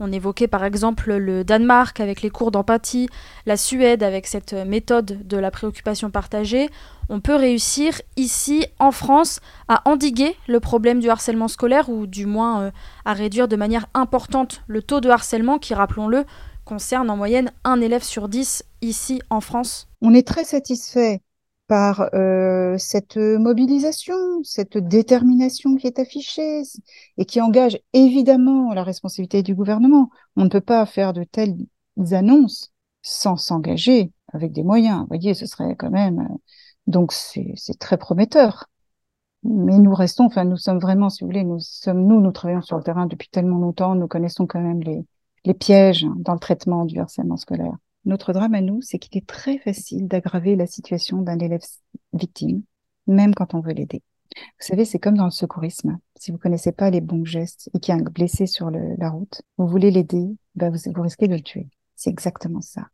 on 0.00 0.12
évoquait 0.12 0.48
par 0.48 0.64
exemple 0.64 1.14
le 1.14 1.44
Danemark 1.44 2.00
avec 2.00 2.22
les 2.22 2.30
cours 2.30 2.50
d'empathie, 2.50 3.08
la 3.46 3.56
Suède 3.56 4.02
avec 4.02 4.26
cette 4.26 4.52
méthode 4.52 5.26
de 5.26 5.36
la 5.36 5.50
préoccupation 5.50 6.10
partagée. 6.10 6.68
On 7.08 7.20
peut 7.20 7.34
réussir 7.34 8.00
ici 8.16 8.66
en 8.78 8.90
France 8.90 9.40
à 9.68 9.82
endiguer 9.88 10.36
le 10.48 10.60
problème 10.60 11.00
du 11.00 11.10
harcèlement 11.10 11.48
scolaire 11.48 11.88
ou 11.88 12.06
du 12.06 12.26
moins 12.26 12.62
euh, 12.62 12.70
à 13.04 13.12
réduire 13.12 13.48
de 13.48 13.56
manière 13.56 13.86
importante 13.94 14.62
le 14.66 14.82
taux 14.82 15.00
de 15.00 15.10
harcèlement 15.10 15.58
qui, 15.58 15.74
rappelons-le, 15.74 16.24
concerne 16.64 17.10
en 17.10 17.16
moyenne 17.16 17.52
un 17.64 17.80
élève 17.80 18.02
sur 18.02 18.28
dix 18.28 18.64
ici 18.80 19.20
en 19.28 19.40
France. 19.40 19.88
On 20.00 20.14
est 20.14 20.26
très 20.26 20.44
satisfait 20.44 21.20
par 21.74 22.08
euh, 22.14 22.78
cette 22.78 23.16
mobilisation, 23.16 24.14
cette 24.44 24.78
détermination 24.78 25.74
qui 25.74 25.88
est 25.88 25.98
affichée 25.98 26.62
et 27.18 27.24
qui 27.24 27.40
engage 27.40 27.80
évidemment 27.92 28.72
la 28.74 28.84
responsabilité 28.84 29.42
du 29.42 29.56
gouvernement. 29.56 30.08
On 30.36 30.44
ne 30.44 30.48
peut 30.48 30.60
pas 30.60 30.86
faire 30.86 31.12
de 31.12 31.24
telles 31.24 31.56
annonces 32.12 32.72
sans 33.02 33.36
s'engager 33.36 34.12
avec 34.32 34.52
des 34.52 34.62
moyens. 34.62 35.00
Vous 35.00 35.08
voyez, 35.08 35.34
ce 35.34 35.46
serait 35.46 35.74
quand 35.74 35.90
même. 35.90 36.20
Euh, 36.20 36.36
donc 36.86 37.12
c'est 37.12 37.56
très 37.80 37.96
prometteur. 37.96 38.66
Mais 39.42 39.76
nous 39.76 39.94
restons, 39.94 40.26
enfin 40.26 40.44
nous 40.44 40.56
sommes 40.56 40.78
vraiment, 40.78 41.10
si 41.10 41.24
vous 41.24 41.28
voulez, 41.28 41.42
nous 41.42 41.58
sommes 41.58 42.06
nous, 42.06 42.20
nous 42.20 42.30
travaillons 42.30 42.62
sur 42.62 42.76
le 42.76 42.84
terrain 42.84 43.06
depuis 43.06 43.30
tellement 43.30 43.58
longtemps, 43.58 43.96
nous 43.96 44.06
connaissons 44.06 44.46
quand 44.46 44.60
même 44.60 44.80
les, 44.80 45.04
les 45.44 45.54
pièges 45.54 46.06
dans 46.18 46.34
le 46.34 46.38
traitement 46.38 46.84
du 46.84 47.00
harcèlement 47.00 47.36
scolaire. 47.36 47.74
Notre 48.04 48.32
drame 48.32 48.54
à 48.54 48.60
nous, 48.60 48.82
c'est 48.82 48.98
qu'il 48.98 49.16
est 49.16 49.26
très 49.26 49.58
facile 49.58 50.08
d'aggraver 50.08 50.56
la 50.56 50.66
situation 50.66 51.22
d'un 51.22 51.38
élève 51.38 51.62
victime, 52.12 52.62
même 53.06 53.34
quand 53.34 53.54
on 53.54 53.60
veut 53.60 53.72
l'aider. 53.72 54.02
Vous 54.34 54.66
savez, 54.66 54.84
c'est 54.84 54.98
comme 54.98 55.16
dans 55.16 55.24
le 55.24 55.30
secourisme. 55.30 55.98
Si 56.16 56.32
vous 56.32 56.38
connaissez 56.38 56.72
pas 56.72 56.90
les 56.90 57.00
bons 57.00 57.24
gestes 57.24 57.70
et 57.72 57.80
qu'il 57.80 57.94
y 57.94 57.98
a 57.98 58.00
un 58.00 58.04
blessé 58.04 58.46
sur 58.46 58.70
la 58.70 59.10
route, 59.10 59.42
vous 59.58 59.66
voulez 59.66 59.90
l'aider, 59.90 60.36
ben 60.54 60.70
vous, 60.70 61.02
risquez 61.02 61.28
de 61.28 61.34
le 61.34 61.40
tuer. 61.40 61.68
C'est 61.96 62.10
exactement 62.10 62.60
ça. 62.60 62.88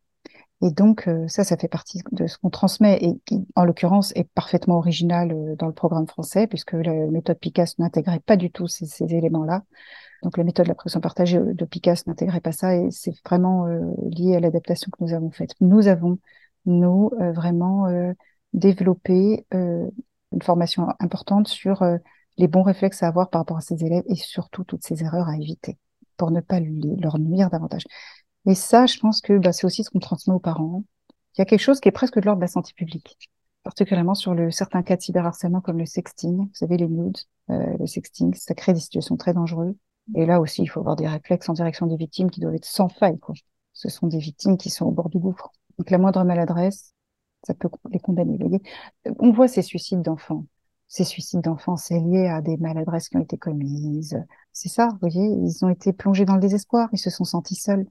Et 0.63 0.71
donc, 0.71 1.09
euh, 1.09 1.27
ça, 1.27 1.43
ça 1.43 1.57
fait 1.57 1.69
partie 1.69 2.03
de 2.13 2.27
ce 2.27 2.37
qu'on 2.37 2.51
transmet 2.51 2.99
et 3.01 3.19
qui, 3.25 3.47
en 3.57 3.65
l'occurrence, 3.65 4.13
est 4.15 4.29
parfaitement 4.35 4.77
original 4.77 5.33
euh, 5.33 5.57
dans 5.57 5.67
le 5.67 5.73
programme 5.73 6.07
français, 6.07 6.47
puisque 6.47 6.73
la 6.73 6.93
méthode 7.07 7.39
Picasso 7.39 7.77
n'intégrait 7.79 8.21
pas 8.21 8.37
du 8.37 8.51
tout 8.51 8.67
ces 8.67 9.03
éléments-là. 9.03 9.63
Donc 10.23 10.37
la 10.37 10.45
méthode 10.45 10.67
de 10.67 10.71
la 10.71 10.75
pression 10.75 11.01
partagée 11.01 11.39
euh, 11.39 11.55
de 11.55 11.65
Picasso 11.65 12.05
n'intégrait 12.07 12.41
pas 12.41 12.53
ça 12.53 12.77
et 12.77 12.91
c'est 12.91 13.15
vraiment 13.25 13.67
euh, 13.67 13.81
lié 14.11 14.37
à 14.37 14.41
l'adaptation 14.41 14.91
que 14.91 15.03
nous 15.03 15.13
avons 15.13 15.31
faite. 15.31 15.55
Nous 15.61 15.89
avons, 15.89 16.19
nous, 16.67 17.11
euh, 17.21 17.33
vraiment 17.33 17.87
développé 18.53 19.47
une 19.53 20.43
formation 20.43 20.89
importante 20.99 21.47
sur 21.47 21.85
les 22.37 22.49
bons 22.49 22.63
réflexes 22.63 23.03
à 23.03 23.09
avoir 23.09 23.31
par 23.31 23.43
rapport 23.43 23.59
à 23.59 23.61
ces 23.61 23.85
élèves 23.85 24.03
et 24.07 24.17
surtout 24.17 24.65
toutes 24.65 24.85
ces 24.85 25.03
erreurs 25.05 25.29
à 25.29 25.37
éviter 25.37 25.79
pour 26.17 26.31
ne 26.33 26.41
pas 26.41 26.59
leur 26.61 27.19
nuire 27.19 27.49
davantage. 27.49 27.85
Et 28.47 28.55
ça, 28.55 28.87
je 28.87 28.99
pense 28.99 29.21
que 29.21 29.39
bah, 29.39 29.53
c'est 29.53 29.67
aussi 29.67 29.85
ce 29.85 29.91
qu'on 29.91 30.01
transmet 30.01 30.35
aux 30.35 30.41
parents. 30.41 30.83
Il 31.37 31.41
y 31.41 31.43
a 31.43 31.45
quelque 31.45 31.61
chose 31.61 31.81
qui 31.81 31.89
est 31.89 31.93
presque 31.93 32.19
de 32.19 32.27
l'ordre 32.27 32.41
de 32.41 32.45
la 32.45 32.49
santé 32.49 32.73
publique, 32.75 33.31
particulièrement 33.63 34.15
sur 34.15 34.35
le, 34.35 34.51
certains 34.51 34.83
cas 34.83 34.97
de 34.97 35.03
cyberharcèlement 35.03 35.61
comme 35.61 35.79
le 35.79 35.87
sexting. 35.87 36.39
Vous 36.39 36.55
savez, 36.55 36.77
les 36.77 36.89
nudes, 36.89 37.19
le 37.49 37.87
sexting, 37.87 38.35
ça 38.35 38.55
crée 38.55 38.73
des 38.73 38.81
situations 38.81 39.17
très 39.17 39.33
dangereuses. 39.33 39.77
Et 40.15 40.27
là 40.27 40.41
aussi, 40.41 40.63
il 40.63 40.67
faut 40.67 40.81
avoir 40.81 40.97
des 40.97 41.09
réflexes 41.09 41.49
en 41.49 41.53
direction 41.53 41.87
des 41.87 41.97
victimes 41.97 42.31
qui 42.31 42.41
doivent 42.41 42.55
être 42.55 42.65
sans 42.65 42.89
faille. 42.89 43.19
Quoi. 43.19 43.35
Ce 43.73 43.89
sont 43.89 44.07
des 44.07 44.19
victimes 44.19 44.57
qui 44.57 44.71
sont 44.71 44.87
au 44.87 44.91
bord 44.91 45.09
du 45.09 45.19
gouffre. 45.19 45.51
Donc 45.79 45.91
la 45.91 45.99
moindre 45.99 46.25
maladresse, 46.25 46.93
ça 47.47 47.55
peut 47.55 47.69
les 47.91 48.01
condamner. 48.01 48.37
Vous 48.39 48.49
voyez 48.49 48.63
On 49.19 49.33
voit 49.33 49.49
ces 49.49 49.63
suicides 49.63 50.03
d'enfants. 50.03 50.45
Ces 50.89 51.05
suicides 51.05 51.43
d'enfants, 51.43 51.77
c'est 51.77 52.01
lié 52.01 52.27
à 52.27 52.43
des 52.43 52.57
maladresses 52.57 53.09
qui 53.09 53.17
ont 53.17 53.23
été 53.23 53.39
commises. 53.39 54.21
C'est 54.53 54.69
ça, 54.69 54.89
vous 54.89 54.99
voyez 55.01 55.25
Ils 55.25 55.65
ont 55.65 55.69
été 55.69 55.93
plongés 55.93 56.25
dans 56.25 56.35
le 56.35 56.41
désespoir, 56.41 56.89
ils 56.93 56.99
se 56.99 57.11
sont 57.11 57.25
sentis 57.25 57.55
seuls, 57.55 57.87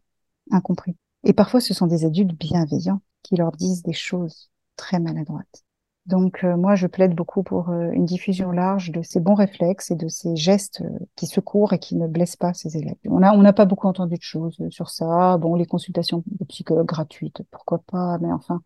incompris. 0.51 0.97
Et 1.23 1.33
parfois, 1.33 1.61
ce 1.61 1.73
sont 1.73 1.87
des 1.87 2.05
adultes 2.05 2.37
bienveillants 2.37 3.01
qui 3.23 3.37
leur 3.37 3.51
disent 3.53 3.83
des 3.83 3.93
choses 3.93 4.49
très 4.75 4.99
maladroites. 4.99 5.63
Donc 6.09 6.43
euh, 6.43 6.57
moi, 6.57 6.73
je 6.73 6.87
plaide 6.87 7.13
beaucoup 7.13 7.43
pour 7.43 7.69
euh, 7.69 7.91
une 7.91 8.05
diffusion 8.05 8.49
large 8.49 8.91
de 8.91 9.03
ces 9.03 9.19
bons 9.19 9.35
réflexes 9.35 9.91
et 9.91 9.95
de 9.95 10.07
ces 10.07 10.35
gestes 10.35 10.81
euh, 10.81 10.89
qui 11.15 11.27
secourent 11.27 11.71
et 11.73 11.77
qui 11.77 11.95
ne 11.95 12.07
blessent 12.07 12.35
pas 12.35 12.51
ces 12.55 12.77
élèves. 12.77 12.95
On 13.05 13.21
a 13.21 13.31
on 13.31 13.43
n'a 13.43 13.53
pas 13.53 13.65
beaucoup 13.65 13.87
entendu 13.87 14.15
de 14.15 14.21
choses 14.23 14.57
sur 14.71 14.89
ça. 14.89 15.37
Bon, 15.37 15.53
les 15.53 15.67
consultations 15.67 16.23
de 16.25 16.45
psychologues 16.45 16.87
gratuites, 16.87 17.43
pourquoi 17.51 17.83
pas, 17.85 18.17
mais 18.21 18.31
enfin, 18.31 18.59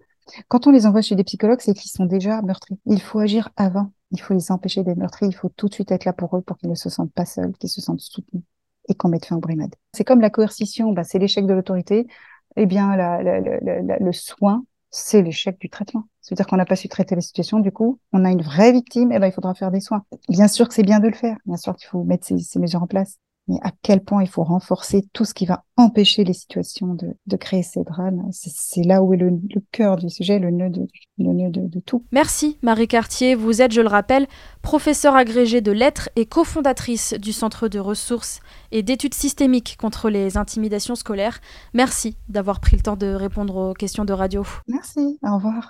quand 0.47 0.67
on 0.67 0.71
les 0.71 0.85
envoie 0.85 1.01
chez 1.01 1.15
des 1.15 1.25
psychologues, 1.25 1.59
c'est 1.59 1.73
qu'ils 1.73 1.91
sont 1.91 2.05
déjà 2.05 2.41
meurtris. 2.41 2.79
Il 2.85 3.01
faut 3.01 3.19
agir 3.19 3.49
avant. 3.57 3.91
Il 4.11 4.21
faut 4.21 4.33
les 4.33 4.49
empêcher 4.49 4.83
d'être 4.83 4.97
meurtris. 4.97 5.27
Il 5.27 5.35
faut 5.35 5.49
tout 5.49 5.67
de 5.67 5.73
suite 5.73 5.91
être 5.91 6.05
là 6.05 6.13
pour 6.13 6.37
eux 6.37 6.41
pour 6.41 6.57
qu'ils 6.57 6.69
ne 6.69 6.75
se 6.75 6.89
sentent 6.89 7.11
pas 7.11 7.25
seuls, 7.25 7.51
qu'ils 7.59 7.69
se 7.69 7.81
sentent 7.81 7.99
soutenus 7.99 8.43
et 8.87 8.95
qu'on 8.95 9.09
mette 9.09 9.25
fin 9.25 9.35
aux 9.35 9.41
brimades. 9.41 9.75
C'est 9.93 10.05
comme 10.05 10.21
la 10.21 10.29
coercition, 10.29 10.93
bah, 10.93 11.03
c'est 11.03 11.19
l'échec 11.19 11.45
de 11.45 11.53
l'autorité. 11.53 12.07
Eh 12.55 12.67
bien, 12.67 12.95
la, 12.95 13.21
la, 13.21 13.41
la, 13.41 13.97
le 13.99 14.13
soin, 14.13 14.63
c'est 14.93 15.23
l'échec 15.23 15.59
du 15.59 15.69
traitement. 15.69 16.03
C'est-à-dire 16.21 16.45
qu'on 16.45 16.55
n'a 16.55 16.65
pas 16.65 16.75
su 16.75 16.87
traiter 16.87 17.15
la 17.15 17.21
situation, 17.21 17.59
du 17.59 17.71
coup, 17.71 17.99
on 18.13 18.23
a 18.23 18.31
une 18.31 18.43
vraie 18.43 18.71
victime, 18.71 19.11
et 19.11 19.19
ben 19.19 19.27
il 19.27 19.33
faudra 19.33 19.55
faire 19.55 19.71
des 19.71 19.79
soins. 19.79 20.05
Bien 20.29 20.47
sûr 20.47 20.67
que 20.67 20.73
c'est 20.73 20.83
bien 20.83 20.99
de 20.99 21.07
le 21.07 21.15
faire, 21.15 21.35
bien 21.45 21.57
sûr 21.57 21.75
qu'il 21.75 21.87
faut 21.87 22.03
mettre 22.03 22.27
ces, 22.27 22.37
ces, 22.37 22.59
mesures 22.59 22.83
en 22.83 22.87
place. 22.87 23.17
Mais 23.47 23.57
à 23.61 23.71
quel 23.81 24.01
point 24.01 24.23
il 24.23 24.29
faut 24.29 24.43
renforcer 24.43 25.05
tout 25.13 25.25
ce 25.25 25.33
qui 25.33 25.45
va 25.45 25.63
empêcher 25.75 26.23
les 26.23 26.33
situations 26.33 26.93
de, 26.93 27.07
de 27.27 27.35
créer 27.35 27.63
ces 27.63 27.83
drames. 27.83 28.23
C'est 28.31 28.83
là 28.83 29.03
où 29.03 29.13
est 29.13 29.17
le, 29.17 29.29
le, 29.29 29.61
cœur 29.71 29.97
du 29.97 30.09
sujet, 30.09 30.39
le 30.39 30.51
nœud, 30.51 30.69
de, 30.69 30.87
le 31.17 31.33
nœud 31.33 31.49
de, 31.49 31.67
de 31.67 31.79
tout. 31.79 32.05
Merci 32.11 32.57
Marie 32.61 32.87
Cartier. 32.87 33.35
Vous 33.35 33.61
êtes, 33.61 33.73
je 33.73 33.81
le 33.81 33.87
rappelle, 33.87 34.27
professeure 34.61 35.15
agrégée 35.15 35.61
de 35.61 35.71
lettres 35.71 36.09
et 36.15 36.25
cofondatrice 36.25 37.13
du 37.15 37.33
Centre 37.33 37.67
de 37.67 37.79
ressources 37.79 38.39
et 38.71 38.83
d'études 38.83 39.13
systémiques 39.13 39.77
contre 39.79 40.09
les 40.09 40.37
intimidations 40.37 40.95
scolaires. 40.95 41.39
Merci 41.73 42.17
d'avoir 42.29 42.59
pris 42.59 42.77
le 42.77 42.81
temps 42.81 42.95
de 42.95 43.13
répondre 43.13 43.55
aux 43.55 43.73
questions 43.73 44.05
de 44.05 44.13
radio. 44.13 44.45
Merci, 44.67 45.19
au 45.23 45.35
revoir. 45.35 45.69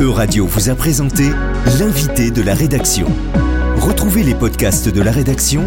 Euradio 0.00 0.46
vous 0.46 0.70
a 0.70 0.74
présenté 0.74 1.24
l'invité 1.78 2.30
de 2.30 2.42
la 2.42 2.54
rédaction. 2.54 3.06
Retrouvez 3.76 4.22
les 4.22 4.34
podcasts 4.34 4.88
de 4.88 5.00
la 5.00 5.10
rédaction 5.10 5.66